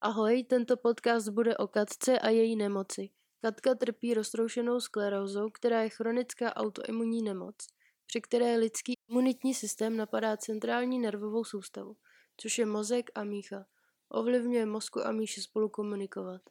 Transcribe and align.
Ahoj, 0.00 0.44
tento 0.44 0.76
podcast 0.76 1.28
bude 1.28 1.56
o 1.56 1.66
Katce 1.66 2.18
a 2.18 2.28
její 2.28 2.56
nemoci. 2.56 3.10
Katka 3.40 3.74
trpí 3.74 4.14
roztroušenou 4.14 4.80
sklerózou, 4.80 5.50
která 5.50 5.82
je 5.82 5.88
chronická 5.88 6.56
autoimunní 6.56 7.22
nemoc, 7.22 7.54
při 8.06 8.20
které 8.20 8.56
lidský 8.56 8.94
imunitní 9.10 9.54
systém 9.54 9.96
napadá 9.96 10.36
centrální 10.36 10.98
nervovou 10.98 11.44
soustavu, 11.44 11.96
což 12.36 12.58
je 12.58 12.66
mozek 12.66 13.10
a 13.14 13.24
mícha. 13.24 13.66
Ovlivňuje 14.08 14.66
mozku 14.66 15.06
a 15.06 15.12
míši 15.12 15.42
spolu 15.42 15.68
komunikovat. 15.68 16.42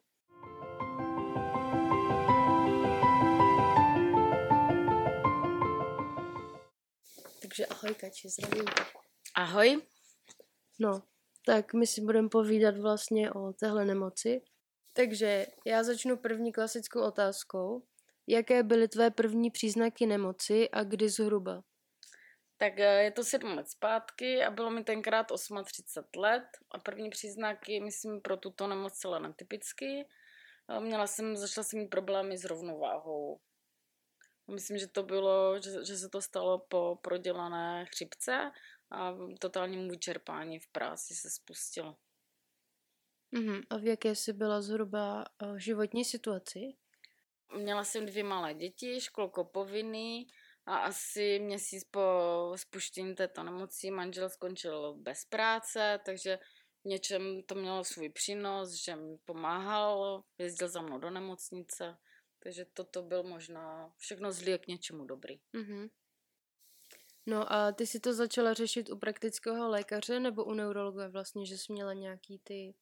Takže 7.42 7.66
ahoj 7.66 7.96
Kači, 7.96 8.30
zdravím. 8.30 8.66
Ahoj. 9.36 9.82
No, 10.80 11.02
tak 11.48 11.74
my 11.74 11.88
si 11.88 12.02
budeme 12.02 12.30
povídat 12.30 12.78
vlastně 12.78 13.32
o 13.32 13.54
téhle 13.54 13.86
nemoci. 13.86 14.42
Takže 14.94 15.46
já 15.66 15.84
začnu 15.84 16.18
první 16.18 16.52
klasickou 16.52 17.02
otázkou. 17.02 17.84
Jaké 18.28 18.64
byly 18.64 18.88
tvé 18.88 19.12
první 19.12 19.52
příznaky 19.52 20.06
nemoci 20.06 20.70
a 20.70 20.84
kdy 20.84 21.10
zhruba? 21.10 21.64
Tak 22.58 22.80
eh, 22.80 23.04
je 23.04 23.12
to 23.12 23.24
sedm 23.24 23.50
let 23.50 23.70
zpátky 23.70 24.44
a 24.44 24.52
bylo 24.52 24.70
mi 24.70 24.84
tenkrát 24.84 25.28
38 25.66 26.22
let 26.22 26.44
a 26.72 26.80
první 26.80 27.10
příznaky, 27.10 27.80
myslím, 27.80 28.22
pro 28.22 28.38
tuto 28.38 28.68
nemoc 28.68 28.94
celé 28.94 29.20
netypicky. 29.20 30.08
Měla 30.80 31.08
jsem, 31.08 31.36
začala 31.36 31.64
jsem 31.64 31.80
mít 31.80 31.88
problémy 31.88 32.38
s 32.38 32.46
rovnováhou. 32.46 33.40
Myslím, 34.52 34.78
že 34.78 34.88
to 34.88 35.04
bylo, 35.04 35.62
že, 35.62 35.86
že 35.86 35.98
se 35.98 36.10
to 36.10 36.22
stalo 36.22 36.60
po 36.60 37.00
prodělané 37.02 37.86
chřipce 37.86 38.52
a 38.92 39.18
totálnímu 39.40 39.90
vyčerpání 39.90 40.60
v 40.60 40.68
práci 40.68 41.16
se 41.16 41.30
spustilo. 41.30 41.98
Mhm. 43.32 43.62
A 43.70 43.78
v 43.78 43.84
jaké 43.86 44.16
jsi 44.16 44.34
byla 44.34 44.62
zhruba 44.62 45.26
uh, 45.44 45.58
životní 45.58 46.06
situaci? 46.06 46.60
Měla 47.56 47.84
jsem 47.84 48.06
dvě 48.06 48.24
malé 48.24 48.54
děti, 48.54 49.02
školko 49.02 49.46
povinný 49.46 50.28
a 50.66 50.78
asi 50.78 51.40
měsíc 51.40 51.84
po 51.84 52.02
spuštění 52.56 53.16
této 53.16 53.44
nemoci 53.44 53.92
manžel 53.92 54.30
skončil 54.30 54.94
bez 54.94 55.26
práce, 55.26 56.00
takže 56.06 56.40
v 56.84 56.90
něčem 56.90 57.44
to 57.44 57.56
mělo 57.56 57.84
svůj 57.84 58.10
přínos, 58.10 58.74
že 58.74 58.96
mi 58.96 59.18
pomáhal, 59.26 60.24
jezdil 60.38 60.70
za 60.70 60.82
mnou 60.82 60.98
do 60.98 61.10
nemocnice, 61.10 61.98
takže 62.44 62.66
toto 62.66 63.02
byl 63.02 63.24
možná 63.24 63.94
všechno 63.98 64.32
zlý 64.32 64.60
k 64.60 64.68
něčemu 64.68 65.06
dobrý. 65.06 65.40
Mhm. 65.54 65.88
No 67.28 67.54
a 67.54 67.72
ty 67.72 67.88
si 67.88 68.00
to 68.00 68.14
začala 68.14 68.54
řešit 68.54 68.90
u 68.90 68.98
praktického 68.98 69.70
lékaře 69.70 70.20
nebo 70.20 70.44
u 70.44 70.54
neurologa 70.54 71.08
vlastně, 71.08 71.46
že 71.46 71.58
jsi 71.58 71.74
měla 71.74 71.94
nějaký 71.94 72.40
ty, 72.40 72.74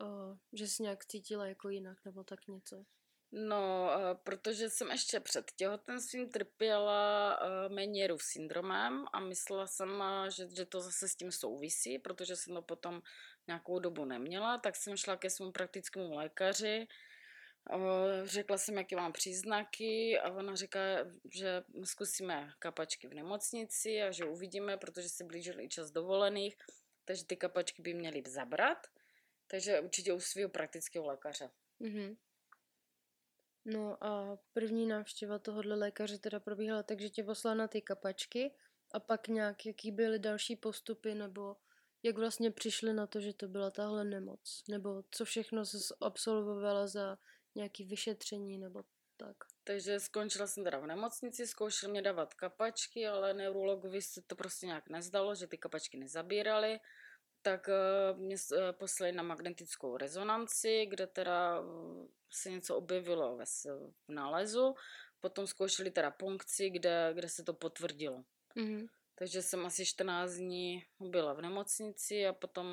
uh, 0.00 0.38
že 0.52 0.68
jsi 0.68 0.82
nějak 0.82 1.06
cítila 1.06 1.46
jako 1.46 1.68
jinak 1.68 1.98
nebo 2.04 2.24
tak 2.24 2.46
něco? 2.48 2.84
No, 3.32 3.90
eh, 3.92 4.14
protože 4.14 4.70
jsem 4.70 4.90
ještě 4.90 5.20
před 5.20 5.52
těhotenstvím 5.56 6.28
trpěla 6.28 7.38
uh, 7.40 7.74
Menierův 7.74 8.22
syndromem 8.22 9.04
a 9.12 9.20
myslela 9.20 9.66
jsem, 9.66 9.90
uh, 9.90 10.26
že, 10.28 10.48
že 10.56 10.66
to 10.66 10.80
zase 10.80 11.08
s 11.08 11.16
tím 11.16 11.32
souvisí, 11.32 11.98
protože 11.98 12.36
jsem 12.36 12.54
to 12.54 12.62
potom 12.62 13.02
nějakou 13.46 13.78
dobu 13.78 14.04
neměla, 14.04 14.58
tak 14.58 14.76
jsem 14.76 14.96
šla 14.96 15.16
ke 15.16 15.30
svému 15.30 15.52
praktickému 15.52 16.14
lékaři, 16.14 16.86
řekla 18.24 18.58
jsem, 18.58 18.78
jaké 18.78 18.96
mám 18.96 19.12
příznaky 19.12 20.18
a 20.18 20.30
ona 20.30 20.54
říká, 20.54 20.80
že 21.32 21.62
zkusíme 21.84 22.52
kapačky 22.58 23.08
v 23.08 23.14
nemocnici 23.14 24.02
a 24.02 24.10
že 24.10 24.24
uvidíme, 24.24 24.76
protože 24.76 25.08
se 25.08 25.24
blížil 25.24 25.60
i 25.60 25.68
čas 25.68 25.90
dovolených, 25.90 26.56
takže 27.04 27.24
ty 27.24 27.36
kapačky 27.36 27.82
by 27.82 27.94
měly 27.94 28.22
zabrat, 28.26 28.78
takže 29.46 29.80
určitě 29.80 30.12
u 30.12 30.20
svého 30.20 30.48
praktického 30.48 31.06
lékaře. 31.06 31.50
Mhm. 31.80 32.16
No 33.64 34.04
a 34.04 34.38
první 34.52 34.86
návštěva 34.86 35.38
tohohle 35.38 35.76
lékaře 35.76 36.18
teda 36.18 36.40
probíhala 36.40 36.82
tak, 36.82 37.00
že 37.00 37.10
tě 37.10 37.24
poslala 37.24 37.54
na 37.54 37.68
ty 37.68 37.82
kapačky 37.82 38.54
a 38.92 39.00
pak 39.00 39.28
nějak, 39.28 39.66
jaký 39.66 39.92
byly 39.92 40.18
další 40.18 40.56
postupy 40.56 41.14
nebo 41.14 41.56
jak 42.02 42.18
vlastně 42.18 42.50
přišli 42.50 42.92
na 42.92 43.06
to, 43.06 43.20
že 43.20 43.32
to 43.32 43.48
byla 43.48 43.70
tahle 43.70 44.04
nemoc? 44.04 44.64
Nebo 44.68 45.04
co 45.10 45.24
všechno 45.24 45.66
se 45.66 45.78
absolvovala 46.00 46.86
za 46.86 47.18
nějaký 47.56 47.84
vyšetření 47.84 48.58
nebo 48.58 48.84
tak? 49.16 49.36
Takže 49.64 50.00
skončila 50.00 50.46
jsem 50.46 50.64
teda 50.64 50.78
v 50.78 50.86
nemocnici, 50.86 51.46
zkoušel 51.46 51.90
mě 51.90 52.02
dávat 52.02 52.34
kapačky, 52.34 53.06
ale 53.06 53.34
neurologovi 53.34 54.02
se 54.02 54.22
to 54.22 54.36
prostě 54.36 54.66
nějak 54.66 54.88
nezdalo, 54.88 55.34
že 55.34 55.46
ty 55.46 55.58
kapačky 55.58 55.96
nezabírali 55.96 56.80
tak 57.46 57.68
uh, 57.68 58.18
mě 58.18 58.36
uh, 58.52 58.58
poslali 58.72 59.12
na 59.12 59.22
magnetickou 59.22 59.96
rezonanci, 59.96 60.86
kde 60.86 61.06
teda 61.06 61.60
uh, 61.60 62.06
se 62.30 62.50
něco 62.50 62.76
objevilo 62.76 63.36
ve 63.36 63.44
v 64.08 64.12
nálezu. 64.12 64.74
Potom 65.20 65.46
zkoušeli 65.46 65.90
teda 65.90 66.10
punkci, 66.10 66.70
kde, 66.70 67.10
kde 67.14 67.28
se 67.28 67.44
to 67.44 67.54
potvrdilo. 67.54 68.24
Mm-hmm. 68.56 68.86
Takže 69.18 69.42
jsem 69.42 69.66
asi 69.66 69.86
14 69.86 70.32
dní 70.32 70.84
byla 71.00 71.32
v 71.32 71.42
nemocnici 71.42 72.26
a 72.26 72.32
potom 72.32 72.66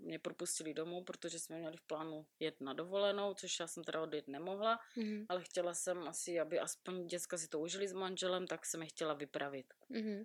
mě 0.00 0.18
propustili 0.18 0.74
domů, 0.74 1.04
protože 1.04 1.38
jsme 1.38 1.58
měli 1.58 1.76
v 1.76 1.82
plánu 1.82 2.26
jet 2.40 2.60
na 2.60 2.72
dovolenou, 2.72 3.34
což 3.34 3.60
já 3.60 3.66
jsem 3.66 3.84
teda 3.84 4.02
odjet 4.02 4.28
nemohla, 4.28 4.78
mm-hmm. 4.96 5.26
ale 5.28 5.44
chtěla 5.44 5.74
jsem 5.74 6.08
asi, 6.08 6.40
aby 6.40 6.58
aspoň 6.58 7.06
děcka 7.06 7.38
si 7.38 7.48
to 7.48 7.60
užili 7.60 7.88
s 7.88 7.92
manželem, 7.92 8.46
tak 8.46 8.66
jsem 8.66 8.82
je 8.82 8.88
chtěla 8.88 9.14
vypravit. 9.14 9.74
Mm-hmm. 9.90 10.24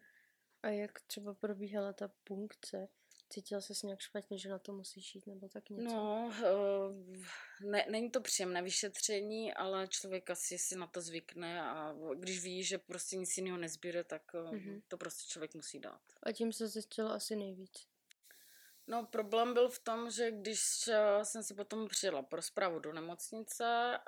A 0.63 0.69
jak 0.69 1.01
třeba 1.01 1.33
probíhala 1.33 1.93
ta 1.93 2.11
punkce? 2.23 2.87
Cítila 3.29 3.61
se 3.61 3.73
nějak 3.83 3.99
špatně, 3.99 4.37
že 4.37 4.49
na 4.49 4.59
to 4.59 4.73
musíš 4.73 5.15
jít 5.15 5.27
nebo 5.27 5.49
tak 5.49 5.69
něco? 5.69 5.95
No, 5.95 6.33
uh, 7.07 7.25
ne, 7.71 7.85
není 7.89 8.11
to 8.11 8.21
příjemné 8.21 8.61
vyšetření, 8.61 9.53
ale 9.53 9.87
člověk 9.87 10.29
asi 10.29 10.57
si 10.57 10.75
na 10.75 10.87
to 10.87 11.01
zvykne 11.01 11.61
a 11.61 11.95
když 12.15 12.43
ví, 12.43 12.63
že 12.63 12.77
prostě 12.77 13.17
nic 13.17 13.37
jiného 13.37 13.57
nezbíre, 13.57 14.03
tak 14.03 14.33
mm-hmm. 14.33 14.81
to 14.87 14.97
prostě 14.97 15.31
člověk 15.31 15.55
musí 15.55 15.79
dát. 15.79 16.01
A 16.23 16.31
tím 16.31 16.53
se 16.53 16.67
zjistilo 16.67 17.11
asi 17.11 17.35
nejvíc. 17.35 17.87
No 18.89 19.05
problém 19.05 19.53
byl 19.53 19.69
v 19.69 19.79
tom, 19.79 20.11
že 20.11 20.31
když 20.31 20.87
eh, 20.87 21.25
jsem 21.25 21.43
si 21.43 21.53
potom 21.53 21.87
přijela 21.87 22.21
pro 22.21 22.41
zprávu 22.41 22.79
do 22.79 22.93
nemocnice, 22.93 23.99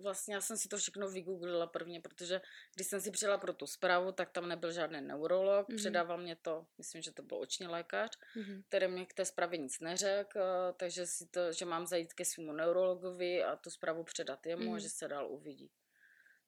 vlastně 0.00 0.34
já 0.34 0.40
jsem 0.40 0.56
si 0.56 0.68
to 0.68 0.76
všechno 0.78 1.08
vygooglila 1.08 1.66
prvně, 1.66 2.00
protože 2.00 2.40
když 2.74 2.86
jsem 2.86 3.00
si 3.00 3.10
přijela 3.10 3.38
pro 3.38 3.52
tu 3.52 3.66
zprávu, 3.66 4.12
tak 4.12 4.30
tam 4.30 4.48
nebyl 4.48 4.72
žádný 4.72 5.00
neurolog, 5.00 5.68
mm-hmm. 5.68 5.76
předával 5.76 6.18
mě 6.18 6.36
to, 6.36 6.66
myslím, 6.78 7.02
že 7.02 7.12
to 7.12 7.22
byl 7.22 7.38
oční 7.38 7.66
lékař, 7.66 8.10
mm-hmm. 8.36 8.62
který 8.68 8.88
mě 8.88 9.06
k 9.06 9.14
té 9.14 9.24
zprávě 9.24 9.58
nic 9.58 9.80
neřekl, 9.80 10.38
eh, 10.38 10.72
takže 10.72 11.06
si 11.06 11.26
to, 11.26 11.52
že 11.52 11.64
mám 11.64 11.86
zajít 11.86 12.14
ke 12.14 12.24
svému 12.24 12.52
neurologovi 12.52 13.44
a 13.44 13.56
tu 13.56 13.70
zprávu 13.70 14.04
předat 14.04 14.46
jemu 14.46 14.74
mm-hmm. 14.74 14.78
že 14.78 14.88
se 14.88 15.08
dál 15.08 15.26
uvidí. 15.30 15.70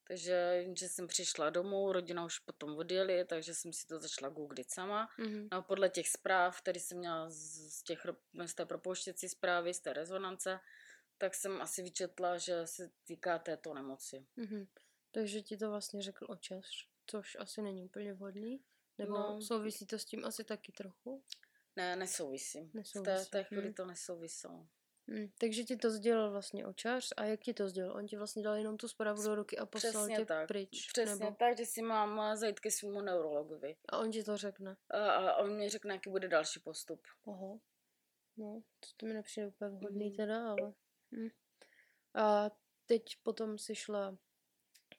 Takže 0.08 0.64
že 0.78 0.88
jsem 0.88 1.06
přišla 1.06 1.50
domů, 1.50 1.92
rodina 1.92 2.24
už 2.24 2.38
potom 2.38 2.76
odjeli, 2.76 3.24
takže 3.24 3.54
jsem 3.54 3.72
si 3.72 3.86
to 3.86 4.00
začala 4.00 4.32
googlit 4.32 4.70
sama. 4.70 5.08
Mm-hmm. 5.19 5.48
No 5.52 5.58
a 5.58 5.62
podle 5.62 5.88
těch 5.88 6.08
zpráv, 6.08 6.60
které 6.60 6.80
jsem 6.80 6.98
měla 6.98 7.30
z, 7.30 7.82
těch, 7.82 8.06
z 8.47 8.54
té 8.54 8.66
propouštěcí 8.66 9.28
zprávy, 9.28 9.74
z 9.74 9.80
té 9.80 9.92
rezonance, 9.92 10.60
tak 11.18 11.34
jsem 11.34 11.62
asi 11.62 11.82
vyčetla, 11.82 12.38
že 12.38 12.66
se 12.66 12.91
týká 13.04 13.38
této 13.38 13.74
nemoci. 13.74 14.26
Mm-hmm. 14.38 14.66
Takže 15.10 15.42
ti 15.42 15.56
to 15.56 15.70
vlastně 15.70 16.02
řekl 16.02 16.26
očas, 16.28 16.64
což 17.06 17.36
asi 17.41 17.62
není 17.62 17.84
úplně 17.84 18.12
vhodný? 18.12 18.60
Nebo 18.98 19.12
no, 19.12 19.42
souvisí 19.42 19.86
to 19.86 19.98
s 19.98 20.04
tím 20.04 20.24
asi 20.24 20.44
taky 20.44 20.72
trochu? 20.72 21.24
Ne, 21.76 21.97
nesouvisí. 21.97 22.70
nesouvisí. 22.74 23.24
V 23.26 23.30
té, 23.30 23.30
té 23.30 23.44
chvíli 23.44 23.64
hmm. 23.64 23.74
to 23.74 23.86
nesouviselo. 23.86 24.66
Hmm, 25.08 25.28
takže 25.38 25.64
ti 25.64 25.76
to 25.76 25.91
sdělil 25.91 26.30
vlastně 26.30 26.66
očař 26.66 27.12
a 27.16 27.24
jak 27.24 27.41
ti 27.41 27.54
to 27.54 27.69
sdělil? 27.69 27.92
On 27.92 28.06
ti 28.06 28.16
vlastně 28.16 28.42
dal 28.42 28.56
jenom 28.56 28.76
tu 28.76 28.88
zprávu 28.88 29.22
do 29.22 29.34
ruky 29.34 29.58
a 29.58 29.66
poslal 29.66 29.92
Přesně 29.92 30.16
tě 30.16 30.24
tak. 30.24 30.48
pryč? 30.48 30.92
Přesně 30.92 31.16
nebo? 31.16 31.36
tak, 31.38 31.59
že 31.59 31.66
si 31.66 31.83
mám 31.83 32.36
zajít 32.36 32.60
ke 32.60 32.71
svému 32.71 33.00
neurologovi. 33.00 33.77
A 33.88 33.98
on 33.98 34.10
ti 34.10 34.24
to 34.24 34.36
řekne? 34.36 34.77
A, 34.91 35.12
a 35.12 35.36
on 35.36 35.56
mi 35.56 35.68
řekne, 35.68 35.94
jaký 35.94 36.10
bude 36.10 36.28
další 36.28 36.60
postup. 36.60 37.03
Aha. 37.27 37.59
No, 38.36 38.62
to, 38.80 38.88
to 38.97 39.06
mi 39.06 39.15
nepřijde 39.15 39.47
úplně 39.47 39.71
vhodný 39.71 40.10
mm. 40.10 40.16
teda, 40.16 40.50
ale... 40.50 40.72
Hm. 41.12 41.28
A 42.15 42.50
teď 42.86 43.03
potom 43.22 43.59
si 43.59 43.74
šla 43.74 44.16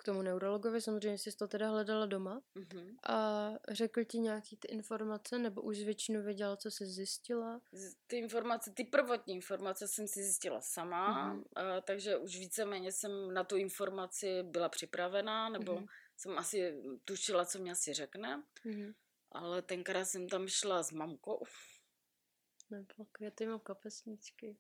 tomu 0.09 0.21
neurologovi, 0.21 0.81
samozřejmě 0.81 1.17
jsi 1.17 1.37
to 1.37 1.47
teda 1.47 1.69
hledala 1.69 2.05
doma 2.05 2.41
mm-hmm. 2.55 2.95
a 3.03 3.49
řekl 3.69 4.03
ti 4.03 4.19
nějaký 4.19 4.57
ty 4.57 4.67
informace, 4.67 5.39
nebo 5.39 5.61
už 5.61 5.79
většinu 5.79 6.23
věděla, 6.23 6.57
co 6.57 6.71
jsi 6.71 6.85
zjistila? 6.85 7.61
Ty 8.07 8.17
informace, 8.17 8.71
ty 8.71 8.83
prvotní 8.83 9.35
informace 9.35 9.87
jsem 9.87 10.07
si 10.07 10.23
zjistila 10.23 10.61
sama, 10.61 11.35
mm-hmm. 11.35 11.43
a, 11.55 11.81
takže 11.81 12.17
už 12.17 12.39
víceméně 12.39 12.91
jsem 12.91 13.33
na 13.33 13.43
tu 13.43 13.55
informaci 13.55 14.43
byla 14.43 14.69
připravená, 14.69 15.49
nebo 15.49 15.75
mm-hmm. 15.75 15.87
jsem 16.17 16.37
asi 16.37 16.83
tušila, 17.05 17.45
co 17.45 17.59
mě 17.59 17.71
asi 17.71 17.93
řekne, 17.93 18.43
mm-hmm. 18.65 18.93
ale 19.31 19.61
tenkrát 19.61 20.05
jsem 20.05 20.29
tam 20.29 20.47
šla 20.47 20.83
s 20.83 20.91
mamkou. 20.91 21.43
Nebo 22.69 23.05
květy 23.11 23.45
mám 23.45 23.59
kapesničky. 23.59 24.57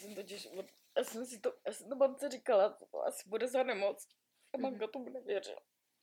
Jsem 0.00 0.14
totiž, 0.14 0.48
já 0.96 1.04
jsem 1.04 1.26
si 1.26 1.40
to, 1.40 1.58
já 1.66 1.72
jsem 1.72 1.88
to 1.88 1.96
mamce 1.96 2.28
říkala, 2.28 2.70
to 2.70 3.02
asi 3.06 3.28
bude 3.28 3.48
za 3.48 3.62
nemoc. 3.62 4.08
A 4.52 4.58
mamka 4.58 4.86
tomu 4.86 5.10
nevěřila. 5.10 5.60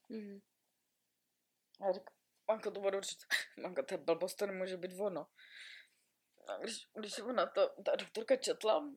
Mhm. 0.08 0.40
A 1.80 1.86
já 1.86 1.92
říkám, 1.92 2.14
mamka 2.48 2.70
to 2.70 2.80
bude 2.80 2.96
určitě, 2.96 3.26
mamka 3.62 3.82
to 3.82 3.94
je 3.94 3.98
blbost, 3.98 4.34
to 4.34 4.46
nemůže 4.46 4.76
být 4.76 5.00
ono. 5.00 5.26
A 6.46 6.56
když, 6.56 6.88
když 6.94 7.18
ona 7.18 7.46
to, 7.46 7.68
ta 7.82 7.96
doktorka 7.96 8.36
četla, 8.36 8.94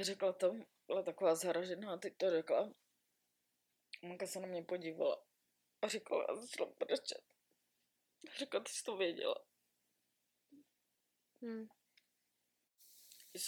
řekla 0.00 0.32
to, 0.32 0.52
byla 0.86 1.02
taková 1.02 1.34
zaražená, 1.34 1.96
teď 1.96 2.16
to 2.16 2.30
řekla. 2.30 2.72
Mamka 4.02 4.26
se 4.26 4.40
na 4.40 4.46
mě 4.46 4.62
podívala 4.62 5.24
a 5.82 5.88
řekla, 5.88 6.24
a 6.24 6.34
začala 6.34 6.72
brečet. 6.78 7.22
Řekla, 8.38 8.60
ty 8.60 8.72
jsi 8.72 8.84
to 8.84 8.96
věděla. 8.96 9.44
Mhm. 11.40 11.68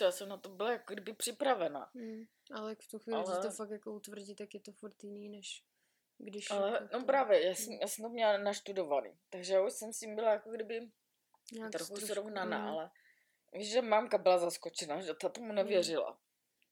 Já 0.01 0.13
jsem 0.13 0.29
na 0.29 0.37
to 0.37 0.49
byla 0.49 0.73
jako 0.73 0.95
kdyby 0.95 1.13
připravená. 1.13 1.91
Mhm. 1.95 2.25
Ale 2.55 2.71
jak 2.71 2.81
v 2.81 2.91
tu 2.91 2.99
chvíli 2.99 3.19
Ale- 3.19 3.43
to 3.43 3.51
fakt 3.51 3.71
jako 3.71 3.93
utvrdí, 3.93 4.35
tak 4.35 4.55
je 4.55 4.61
to 4.61 4.73
furt 4.73 5.05
jiný, 5.05 5.29
než 5.29 5.65
když... 6.19 6.51
Ale 6.51 6.71
jako 6.71 6.85
no 6.93 7.01
to 7.01 7.07
právě, 7.07 7.47
já 7.47 7.55
jsem, 7.55 7.73
já 7.73 7.87
jsem 7.89 8.05
to 8.05 8.09
měla 8.09 8.39
naštudovaný, 8.39 9.19
takže 9.31 9.55
já 9.55 9.63
už 9.67 9.73
jsem 9.73 9.93
s 9.93 9.99
tím 9.99 10.15
byla 10.15 10.31
jako 10.31 10.51
kdyby 10.51 10.91
nějak 11.53 11.73
trochu 11.73 11.95
trošku- 11.95 12.07
srovnaná, 12.07 12.59
mhm. 12.59 12.69
ale 12.69 12.91
víš, 13.53 13.71
že 13.71 13.83
mamka 13.83 14.19
byla 14.19 14.39
zaskočena, 14.39 15.01
že 15.01 15.15
ta 15.15 15.29
tomu 15.29 15.53
nevěřila. 15.53 16.19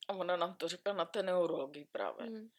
A 0.09 0.13
ona 0.13 0.37
nám 0.37 0.55
to 0.55 0.69
řekla 0.69 0.93
na 0.93 1.05
té 1.05 1.23
neurologii 1.23 1.85
právě. 1.85 2.31
Mhm. 2.31 2.51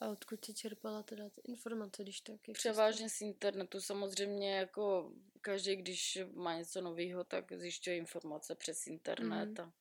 A 0.00 0.08
odkud 0.08 0.44
si 0.44 0.54
čerpala 0.54 1.02
teda 1.02 1.30
ty 1.30 1.40
informace, 1.44 2.02
když 2.02 2.20
tak? 2.20 2.40
Převážně 2.52 3.08
z 3.10 3.20
internetu 3.20 3.80
samozřejmě 3.80 4.56
jako 4.56 5.12
každý, 5.40 5.76
když 5.76 6.18
má 6.34 6.58
něco 6.58 6.80
nového, 6.80 7.24
tak 7.24 7.52
zjišťuje 7.52 7.96
informace 7.96 8.54
přes 8.54 8.86
internet. 8.86 9.58
Mhm. 9.58 9.72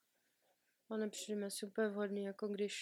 A 0.89 0.93
A 0.93 0.97
nepřijde 0.97 1.39
mi 1.41 1.47
úplně 1.63 1.87
vhodný, 1.87 2.23
jako 2.23 2.47
když 2.47 2.75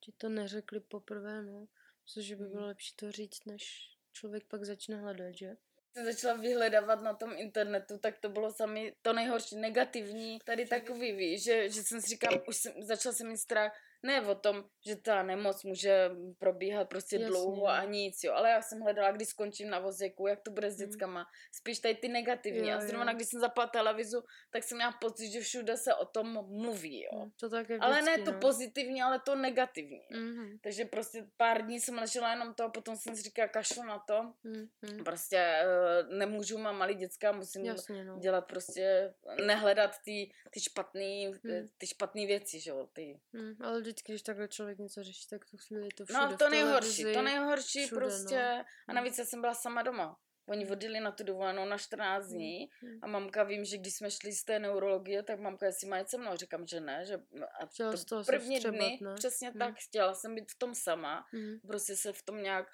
ti 0.00 0.12
to 0.12 0.28
neřekli 0.28 0.80
poprvé, 0.80 1.42
no. 1.42 1.68
Což 2.06 2.32
by 2.34 2.42
Mhm. 2.42 2.52
bylo 2.52 2.66
lepší 2.66 2.96
to 2.96 3.12
říct, 3.12 3.44
než 3.44 3.90
člověk 4.12 4.44
pak 4.44 4.64
začne 4.64 4.96
hledat, 4.96 5.34
že? 5.34 5.56
jsem 5.96 6.04
začala 6.04 6.34
vyhledávat 6.34 7.02
na 7.02 7.14
tom 7.14 7.32
internetu, 7.36 7.98
tak 7.98 8.18
to 8.18 8.28
bylo 8.28 8.52
sami 8.52 8.96
to 9.02 9.12
nejhorší, 9.12 9.56
negativní, 9.56 10.38
tady 10.44 10.66
takový, 10.66 11.12
víš, 11.12 11.44
že, 11.44 11.70
že 11.70 11.82
jsem 11.82 12.00
si 12.00 12.08
říkala, 12.08 12.48
už 12.48 12.56
jsem, 12.56 12.82
začala 12.82 13.12
jsem 13.14 13.28
mít 13.28 13.38
strach, 13.38 13.72
ne 14.04 14.20
o 14.26 14.34
tom, 14.34 14.64
že 14.86 14.96
ta 14.96 15.22
nemoc 15.22 15.64
může 15.64 16.10
probíhat 16.38 16.88
prostě 16.88 17.16
Jasně, 17.16 17.28
dlouho 17.28 17.66
a 17.68 17.84
nic, 17.84 18.24
jo, 18.24 18.32
ale 18.32 18.50
já 18.50 18.62
jsem 18.62 18.80
hledala, 18.80 19.12
když 19.12 19.28
skončím 19.28 19.70
na 19.70 19.78
vozeku, 19.78 20.26
jak 20.26 20.40
to 20.42 20.50
bude 20.50 20.70
s 20.70 20.78
Mhm. 20.78 20.86
dětskama, 20.88 21.26
spíš 21.52 21.78
tady 21.78 21.94
ty 21.94 22.08
negativní. 22.08 22.68
Jo, 22.68 22.76
a 22.76 22.80
zrovna 22.80 23.12
jo. 23.12 23.16
když 23.16 23.28
jsem 23.28 23.40
zapala 23.40 23.66
televizu, 23.66 24.22
tak 24.50 24.62
jsem 24.64 24.78
měla 24.78 24.92
pocit, 25.00 25.30
že 25.30 25.40
všude 25.40 25.76
se 25.76 25.94
o 25.94 26.04
tom 26.04 26.32
mluví, 26.32 27.02
jo. 27.02 27.24
Hm, 27.24 27.30
To 27.40 27.50
tak 27.50 27.68
je 27.70 27.78
Ale 27.78 27.92
vždycky, 28.02 28.18
ne 28.20 28.24
to 28.24 28.32
no. 28.32 28.38
pozitivní, 28.40 29.02
ale 29.02 29.20
to 29.26 29.34
negativní. 29.34 30.00
Mhm, 30.12 30.58
Takže 30.62 30.84
prostě 30.84 31.26
pár 31.36 31.62
dní 31.66 31.80
jsem 31.80 31.94
ležela 31.98 32.30
jenom 32.30 32.54
to 32.54 32.64
a 32.64 32.68
potom 32.68 32.96
jsem 32.96 33.16
si 33.16 33.22
říkala, 33.22 33.48
kašlu 33.48 33.82
na 33.82 33.98
to. 33.98 34.22
mhm, 34.44 34.68
mhm. 34.82 35.04
Prostě 35.04 35.36
eh, 35.36 36.02
nemůžu, 36.08 36.58
mám 36.58 36.78
malý 36.78 36.94
děcka, 36.94 37.32
musím 37.32 37.64
Jasně, 37.64 38.04
no. 38.04 38.18
dělat 38.18 38.40
prostě, 38.46 39.14
nehledat 39.46 39.90
ty, 40.04 40.30
ty 40.50 40.60
špatný, 40.60 41.26
Hmm. 41.44 41.68
ty 41.78 41.86
špatný 41.86 42.26
věci, 42.26 42.60
že 42.60 42.70
jo, 42.70 42.88
ty. 42.92 43.20
Hm, 43.36 43.56
ale 43.60 43.82
vždycky, 43.94 44.12
když 44.12 44.22
takhle 44.22 44.48
člověk 44.48 44.78
něco 44.78 45.02
řeší, 45.04 45.26
tak 45.30 45.44
tu 45.44 45.56
chvíli 45.56 45.88
to 45.88 46.04
všude 46.04 46.20
No 46.20 46.36
to 46.36 46.48
nejhorší, 46.48 47.02
to 47.14 47.22
nejhorší 47.22 47.86
všude, 47.86 48.00
prostě, 48.00 48.34
no. 48.34 48.60
a 48.60 48.64
Hmm. 48.88 48.94
navíc 48.96 49.18
já 49.18 49.24
jsem 49.24 49.40
byla 49.40 49.54
sama 49.54 49.82
doma. 49.82 50.16
Oni 50.48 50.64
vodili 50.64 51.00
na 51.00 51.12
tu 51.12 51.24
dovolenou 51.24 51.64
na 51.64 51.78
14 51.78 52.26
dní 52.26 52.68
Hmm. 52.80 52.98
a 53.02 53.06
mamka 53.06 53.42
vím, 53.44 53.64
že 53.64 53.78
když 53.78 53.94
jsme 53.96 54.10
šli 54.10 54.32
z 54.32 54.44
té 54.44 54.58
neurologie, 54.58 55.22
tak 55.22 55.40
mamka, 55.40 55.66
jestli 55.66 55.88
má 55.88 55.98
jít 55.98 56.08
se 56.10 56.18
mnou, 56.18 56.36
říkám, 56.36 56.66
že 56.66 56.80
ne, 56.80 57.04
že 57.06 57.14
a 57.60 57.66
Chtěla 57.66 57.90
to 57.90 57.96
z 57.96 58.04
toho 58.04 58.24
první 58.24 58.56
vstřebat, 58.56 58.78
dny, 58.80 58.98
ne? 59.02 59.14
přesně 59.14 59.48
Hmm. 59.50 59.58
tak, 59.58 59.74
chtěla 59.78 60.14
jsem 60.14 60.34
být 60.34 60.52
v 60.52 60.58
tom 60.58 60.74
sama, 60.74 61.24
Hm, 61.34 61.58
prostě 61.66 61.96
se 61.96 62.12
v 62.12 62.22
tom 62.22 62.42
nějak 62.42 62.66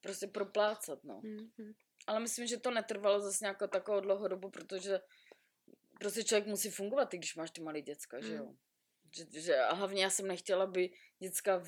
prostě 0.00 0.26
proplácat, 0.26 1.04
no. 1.04 1.20
hm, 1.24 1.50
hm. 1.58 1.72
Ale 2.06 2.20
myslím, 2.20 2.46
že 2.46 2.58
to 2.60 2.70
netrvalo 2.70 3.20
zase 3.20 3.44
nějakou 3.44 3.66
takovou 3.66 4.00
dlouhou 4.00 4.28
dobu, 4.28 4.50
protože 4.50 5.00
prostě 6.00 6.24
člověk 6.24 6.46
musí 6.46 6.70
fungovat, 6.70 7.14
i 7.14 7.18
když 7.18 7.36
máš 7.36 7.50
ty 7.50 7.60
malé 7.60 7.80
děcka, 7.82 8.20
že 8.20 8.28
Mm. 8.28 8.36
jo. 8.36 8.54
Že, 9.16 9.40
že, 9.40 9.56
a 9.58 9.74
hlavně 9.74 10.02
já 10.02 10.10
jsem 10.10 10.26
nechtěla, 10.26 10.64
aby 10.64 10.90
děcka 11.18 11.62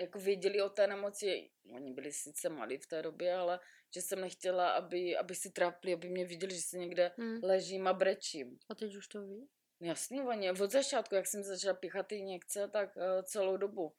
jako 0.00 0.18
věděli 0.18 0.62
o 0.62 0.68
té 0.68 0.86
nemoci. 0.86 1.50
Oni 1.74 1.92
byli 1.92 2.12
sice 2.12 2.48
malí 2.48 2.78
v 2.78 2.86
té 2.86 3.02
době, 3.02 3.34
ale 3.34 3.60
že 3.94 4.02
jsem 4.02 4.20
nechtěla, 4.20 4.70
aby, 4.70 5.16
aby 5.16 5.34
si 5.34 5.50
trápili, 5.50 5.94
aby 5.94 6.08
mě 6.08 6.24
viděli, 6.24 6.54
že 6.54 6.62
se 6.62 6.78
někde 6.78 7.12
Hm. 7.20 7.40
ležím 7.42 7.86
a 7.86 7.92
brečím. 7.92 8.58
A 8.68 8.74
teď 8.74 8.96
už 8.96 9.08
to 9.08 9.22
ví? 9.22 9.48
Jasně, 9.80 10.22
oni, 10.22 10.50
od 10.50 10.70
začátku, 10.70 11.14
jak 11.14 11.26
jsem 11.26 11.42
začala 11.42 11.74
píchat 11.74 12.06
ty 12.06 12.22
někce, 12.22 12.68
tak 12.68 12.96
uh, 12.96 13.02
celou 13.22 13.56
dobu. 13.56 13.92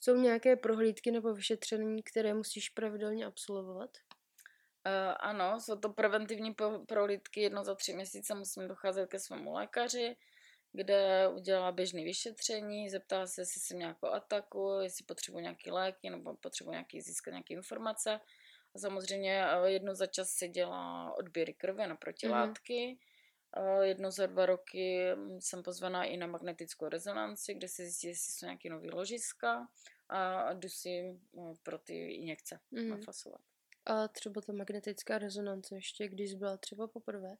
Jsou 0.00 0.16
nějaké 0.16 0.56
prohlídky 0.56 1.10
nebo 1.10 1.34
vyšetření, 1.34 2.02
které 2.02 2.34
musíš 2.34 2.68
pravidelně 2.68 3.26
absolvovat? 3.26 3.90
Uh, 4.86 5.14
ano, 5.20 5.60
jsou 5.60 5.76
to 5.76 5.88
preventivní 5.88 6.54
prohlídky, 6.88 7.40
jedno 7.40 7.64
za 7.64 7.74
tři 7.74 7.92
měsíce 7.94 8.34
musím 8.34 8.68
docházet 8.68 9.06
ke 9.10 9.18
svému 9.18 9.52
lékaři, 9.52 10.16
kde 10.72 11.28
udělá 11.28 11.72
běžné 11.72 12.04
vyšetření, 12.04 12.90
zeptá 12.90 13.26
se, 13.26 13.40
jestli 13.40 13.60
jsem 13.60 13.78
nějakou 13.78 14.06
ataku, 14.06 14.70
jestli 14.82 15.04
potřebuji 15.04 15.38
nějaké 15.38 15.72
léky 15.72 16.10
nebo 16.10 16.36
potřebuji 16.36 16.70
nějaký, 16.70 17.00
získat 17.00 17.30
nějaké 17.30 17.54
informace. 17.54 18.20
A 18.74 18.78
samozřejmě 18.78 19.44
eh, 19.46 19.70
jednou 19.70 19.94
za 19.94 20.06
čas 20.06 20.28
se 20.30 20.48
dělá 20.48 21.14
odběry 21.16 21.54
krve 21.54 21.86
na 21.86 21.96
protilátky. 21.96 22.98
Mm-hmm. 23.56 23.80
Jednou 23.82 24.10
za 24.10 24.26
dva 24.26 24.46
roky 24.46 25.14
mm, 25.14 25.40
jsem 25.40 25.62
pozvaná 25.62 26.04
i 26.04 26.16
na 26.16 26.26
magnetickou 26.26 26.88
rezonanci, 26.88 27.54
kde 27.54 27.68
se 27.68 27.82
zjistí, 27.82 28.06
jestli 28.06 28.32
jsou 28.32 28.46
nějaké 28.46 28.70
nové 28.70 28.86
ložiska 28.92 29.68
a 30.08 30.52
jdu 30.52 30.68
si 30.68 31.02
mm, 31.32 31.54
pro 31.62 31.78
ty 31.78 32.14
injekce 32.14 32.60
Mhm. 32.70 32.88
nafasovat. 32.88 33.40
A 33.86 34.08
třeba 34.08 34.40
ta 34.40 34.52
magnetická 34.52 35.18
rezonance 35.18 35.74
ještě, 35.74 36.08
když 36.08 36.34
byla 36.34 36.56
třeba 36.56 36.86
poprvé, 36.86 37.36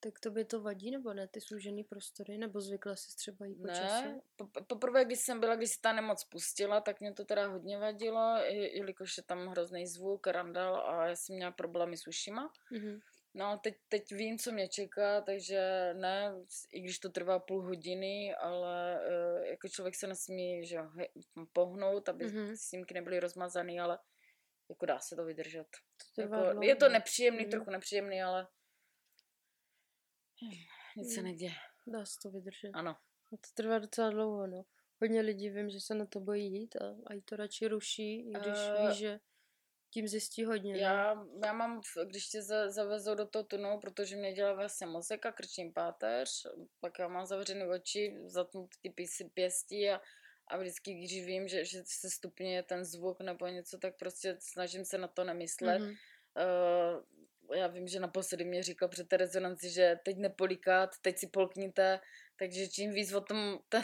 tak 0.00 0.20
tobě 0.20 0.44
to 0.44 0.60
vadí 0.60 0.90
nebo 0.90 1.14
ne, 1.14 1.28
ty 1.28 1.40
služený 1.40 1.84
prostory, 1.84 2.38
nebo 2.38 2.60
zvykla 2.60 2.96
jsi 2.96 3.16
třeba 3.16 3.46
jí 3.46 3.54
po 3.54 3.68
čase? 3.68 4.08
Ne, 4.08 4.20
po- 4.36 4.64
poprvé, 4.64 5.04
když 5.04 5.18
jsem 5.18 5.40
byla, 5.40 5.56
když 5.56 5.70
se 5.70 5.80
ta 5.80 5.92
nemoc 5.92 6.24
pustila, 6.24 6.80
tak 6.80 7.00
mě 7.00 7.12
to 7.12 7.24
teda 7.24 7.46
hodně 7.46 7.78
vadilo, 7.78 8.36
jelikož 8.48 9.16
je 9.16 9.22
tam 9.22 9.46
hrozný 9.46 9.86
zvuk, 9.86 10.26
randal 10.26 10.76
a 10.76 11.06
já 11.06 11.16
jsem 11.16 11.36
měla 11.36 11.52
problémy 11.52 11.96
s 11.96 12.06
ušima. 12.06 12.52
Mhm. 12.70 13.00
No 13.36 13.58
teď, 13.58 13.74
teď 13.88 14.12
vím, 14.12 14.38
co 14.38 14.52
mě 14.52 14.68
čeká, 14.68 15.20
takže 15.20 15.90
ne, 15.94 16.34
i 16.72 16.80
když 16.80 16.98
to 16.98 17.08
trvá 17.08 17.38
půl 17.38 17.62
hodiny, 17.62 18.34
ale 18.34 19.00
uh, 19.00 19.44
jako 19.44 19.68
člověk 19.68 19.94
se 19.94 20.06
nesmí 20.06 20.66
že, 20.66 20.78
pohnout, 21.52 22.08
aby 22.08 22.24
Mhm. 22.24 22.36
mm-hmm. 22.36 22.56
snímky 22.56 22.94
nebyly 22.94 23.20
rozmazaný, 23.20 23.80
ale 23.80 23.98
jako 24.68 24.86
dá 24.86 24.98
se 24.98 25.16
to 25.16 25.24
vydržet. 25.24 25.66
To 26.14 26.20
Jako, 26.22 26.62
je 26.62 26.76
to 26.76 26.88
nepříjemný, 26.88 27.40
Mhm. 27.42 27.50
trochu 27.50 27.70
nepříjemný, 27.70 28.22
ale 28.22 28.48
nic 30.96 31.14
se 31.14 31.20
Mhm. 31.20 31.30
neděje. 31.30 31.52
Dá 31.86 32.04
se 32.06 32.14
to 32.22 32.30
vydržet. 32.30 32.70
Ano. 32.74 32.90
A 33.32 33.36
to 33.36 33.48
trvá 33.54 33.78
docela 33.78 34.10
dlouho, 34.10 34.46
no. 34.46 34.64
Hodně 35.00 35.20
lidí 35.20 35.50
vím, 35.50 35.70
že 35.70 35.80
se 35.80 35.94
na 35.94 36.06
to 36.06 36.20
bojí 36.20 36.52
jít 36.52 36.76
a, 36.76 36.96
a 37.06 37.12
jí 37.14 37.22
to 37.22 37.36
radši 37.36 37.68
ruší, 37.68 38.20
i 38.20 38.30
když 38.30 38.58
Eh, 38.58 38.88
ví, 38.88 38.94
že 38.94 39.20
tím 39.90 40.08
zjistí 40.08 40.44
hodně. 40.44 40.72
no. 40.72 40.78
Já, 40.80 41.26
já 41.44 41.52
mám, 41.52 41.80
když 42.06 42.26
tě 42.28 42.42
za, 42.42 42.70
zavezou 42.70 43.14
do 43.14 43.26
toho 43.26 43.44
tunelu, 43.44 43.80
protože 43.80 44.16
mě 44.16 44.32
dělá 44.32 44.52
vlastně 44.52 44.86
mozek 44.86 45.26
a 45.26 45.32
krční 45.32 45.72
páteř, 45.72 46.46
pak 46.80 46.98
já 46.98 47.08
mám 47.08 47.26
zavřené 47.26 47.66
oči, 47.68 48.16
zatnut 48.24 48.70
ty 48.82 48.90
písy 48.90 49.30
pěstí 49.34 49.90
a, 49.90 50.00
a 50.48 50.56
vždycky, 50.56 50.94
když 50.94 51.24
vím, 51.26 51.48
že, 51.48 51.64
že 51.64 51.82
se 51.86 52.10
stupňuje 52.10 52.62
ten 52.62 52.84
zvuk 52.84 53.20
nebo 53.20 53.46
něco, 53.46 53.78
tak 53.78 53.96
prostě 53.96 54.36
snažím 54.40 54.84
se 54.84 54.98
na 54.98 55.08
to 55.08 55.24
nemyslet. 55.24 55.78
Mhm. 55.78 55.94
Uh, 56.36 57.56
já 57.56 57.66
vím, 57.66 57.88
že 57.88 58.00
naposledy 58.00 58.44
mě 58.44 58.62
říkal 58.62 58.88
před 58.88 59.08
té 59.08 59.16
rezonanci, 59.16 59.70
že 59.70 59.98
teď 60.04 60.16
nepolíkat, 60.18 60.90
teď 61.02 61.18
si 61.18 61.26
polkněte, 61.26 62.00
takže 62.38 62.68
čím 62.68 62.90
víc 62.92 63.12
o 63.12 63.20
tom 63.20 63.58
ten, 63.68 63.82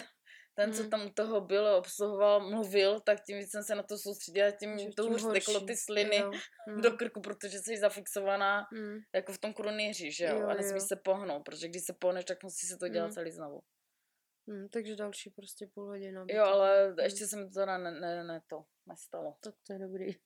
ten 0.54 0.72
co 0.72 0.80
Mhm. 0.82 0.90
tam 0.90 1.10
toho 1.10 1.40
byl, 1.40 1.66
obsluhoval, 1.66 2.50
mluvil, 2.50 3.00
tak 3.00 3.20
tím 3.24 3.38
víc 3.38 3.50
jsem 3.50 3.62
se 3.64 3.74
na 3.74 3.82
to 3.82 3.98
soustředila, 3.98 4.50
tím, 4.50 4.78
Že 4.78 4.88
to 4.96 5.02
tím 5.02 5.12
už 5.12 5.22
teklo 5.32 5.60
ty 5.60 5.76
sliny 5.76 6.16
Jo. 6.16 6.30
Mhm. 6.68 6.80
do 6.82 6.90
krku, 6.90 7.20
protože 7.20 7.58
jsi 7.58 7.78
zafixovaná 7.78 8.66
Mhm. 8.72 8.98
jako 9.14 9.32
v 9.32 9.38
tom 9.38 9.54
krunýři, 9.54 10.12
že 10.12 10.24
jo? 10.24 10.38
Jo, 10.38 10.46
a 10.48 10.54
nesmíš 10.54 10.82
jo. 10.82 10.86
se 10.88 10.96
pohnout, 10.96 11.44
protože 11.44 11.68
když 11.68 11.82
se 11.84 11.92
pohneš, 11.92 12.24
tak 12.24 12.42
musí 12.42 12.66
se 12.66 12.76
to 12.76 12.88
dělat 12.88 13.06
Mhm. 13.06 13.14
celý 13.14 13.30
znovu. 13.30 13.60
Mhm, 14.50 14.68
takže 14.68 14.96
další 14.96 15.30
prostě 15.30 15.66
půl 15.66 15.86
hodina. 15.86 16.24
Jo, 16.28 16.44
ale 16.44 16.94
ještě 17.02 17.26
se 17.26 17.36
mi 17.36 17.48
to 17.48 17.54
teda 17.54 17.78
ne, 17.78 17.90
ne, 17.90 18.24
ne 18.24 18.42
to 18.46 18.64
nestalo. 18.86 19.36
Tak 19.40 19.54
to 19.66 19.72
je 19.72 19.78
dobrý. 19.78 20.16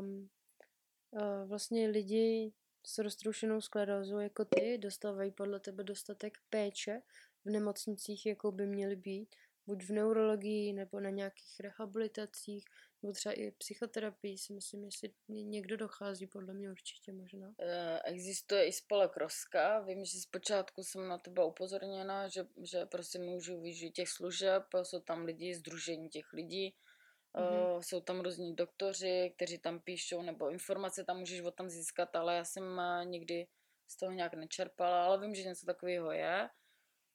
Um, 0.00 0.30
uh, 1.10 1.48
vlastně 1.48 1.88
lidi 1.88 2.52
s 2.86 2.98
roztroušenou 2.98 3.60
sklerózou 3.60 4.18
jako 4.18 4.44
ty 4.44 4.78
dostávají 4.78 5.30
podle 5.30 5.60
tebe 5.60 5.84
dostatek 5.84 6.38
péče 6.50 7.02
v 7.44 7.50
nemocnicích, 7.50 8.26
jako 8.26 8.52
by 8.52 8.66
měly 8.66 8.96
být, 8.96 9.36
buď 9.66 9.84
v 9.84 9.90
neurologii, 9.90 10.72
nebo 10.72 11.00
na 11.00 11.10
nějakých 11.10 11.60
rehabilitacích, 11.60 12.64
nebo 13.02 13.12
třeba 13.12 13.32
i 13.32 13.50
psychoterapii 13.50 14.38
si 14.38 14.52
myslím, 14.52 14.84
jestli 14.84 15.10
někdo 15.28 15.76
dochází, 15.76 16.26
podle 16.26 16.54
mě 16.54 16.70
určitě 16.70 17.12
možná. 17.12 17.54
Eh, 17.60 18.00
Existuje 18.04 18.66
i 18.66 18.72
spolek 18.72 19.16
Roska. 19.16 19.80
Vím, 19.80 20.04
že 20.04 20.20
zpočátku 20.20 20.82
jsem 20.82 21.08
na 21.08 21.18
to 21.18 21.30
byla 21.30 21.46
upozorněna, 21.46 22.28
že, 22.28 22.46
že 22.62 22.86
prostě 22.86 23.18
můžu 23.18 23.60
využít 23.60 23.90
těch 23.92 24.08
služeb. 24.08 24.62
Jsou 24.82 25.00
tam 25.00 25.24
lidi, 25.24 25.54
združení 25.54 26.08
těch 26.08 26.32
lidí. 26.32 26.74
Mm-hmm. 27.34 27.80
Jsou 27.80 28.00
tam 28.00 28.20
různí 28.20 28.54
doktoři, 28.54 29.32
kteří 29.36 29.58
tam 29.58 29.80
píšou, 29.80 30.22
nebo 30.22 30.50
informace 30.50 31.04
tam 31.04 31.18
můžeš 31.18 31.40
od 31.40 31.54
tam 31.54 31.68
získat, 31.68 32.16
ale 32.16 32.36
já 32.36 32.44
jsem 32.44 32.64
uh, 32.64 33.04
nikdy 33.04 33.46
z 33.88 33.96
toho 33.96 34.12
nějak 34.12 34.34
nečerpala, 34.34 35.04
ale 35.04 35.20
vím, 35.20 35.34
že 35.34 35.44
něco 35.44 35.66
takového 35.66 36.12
je. 36.12 36.48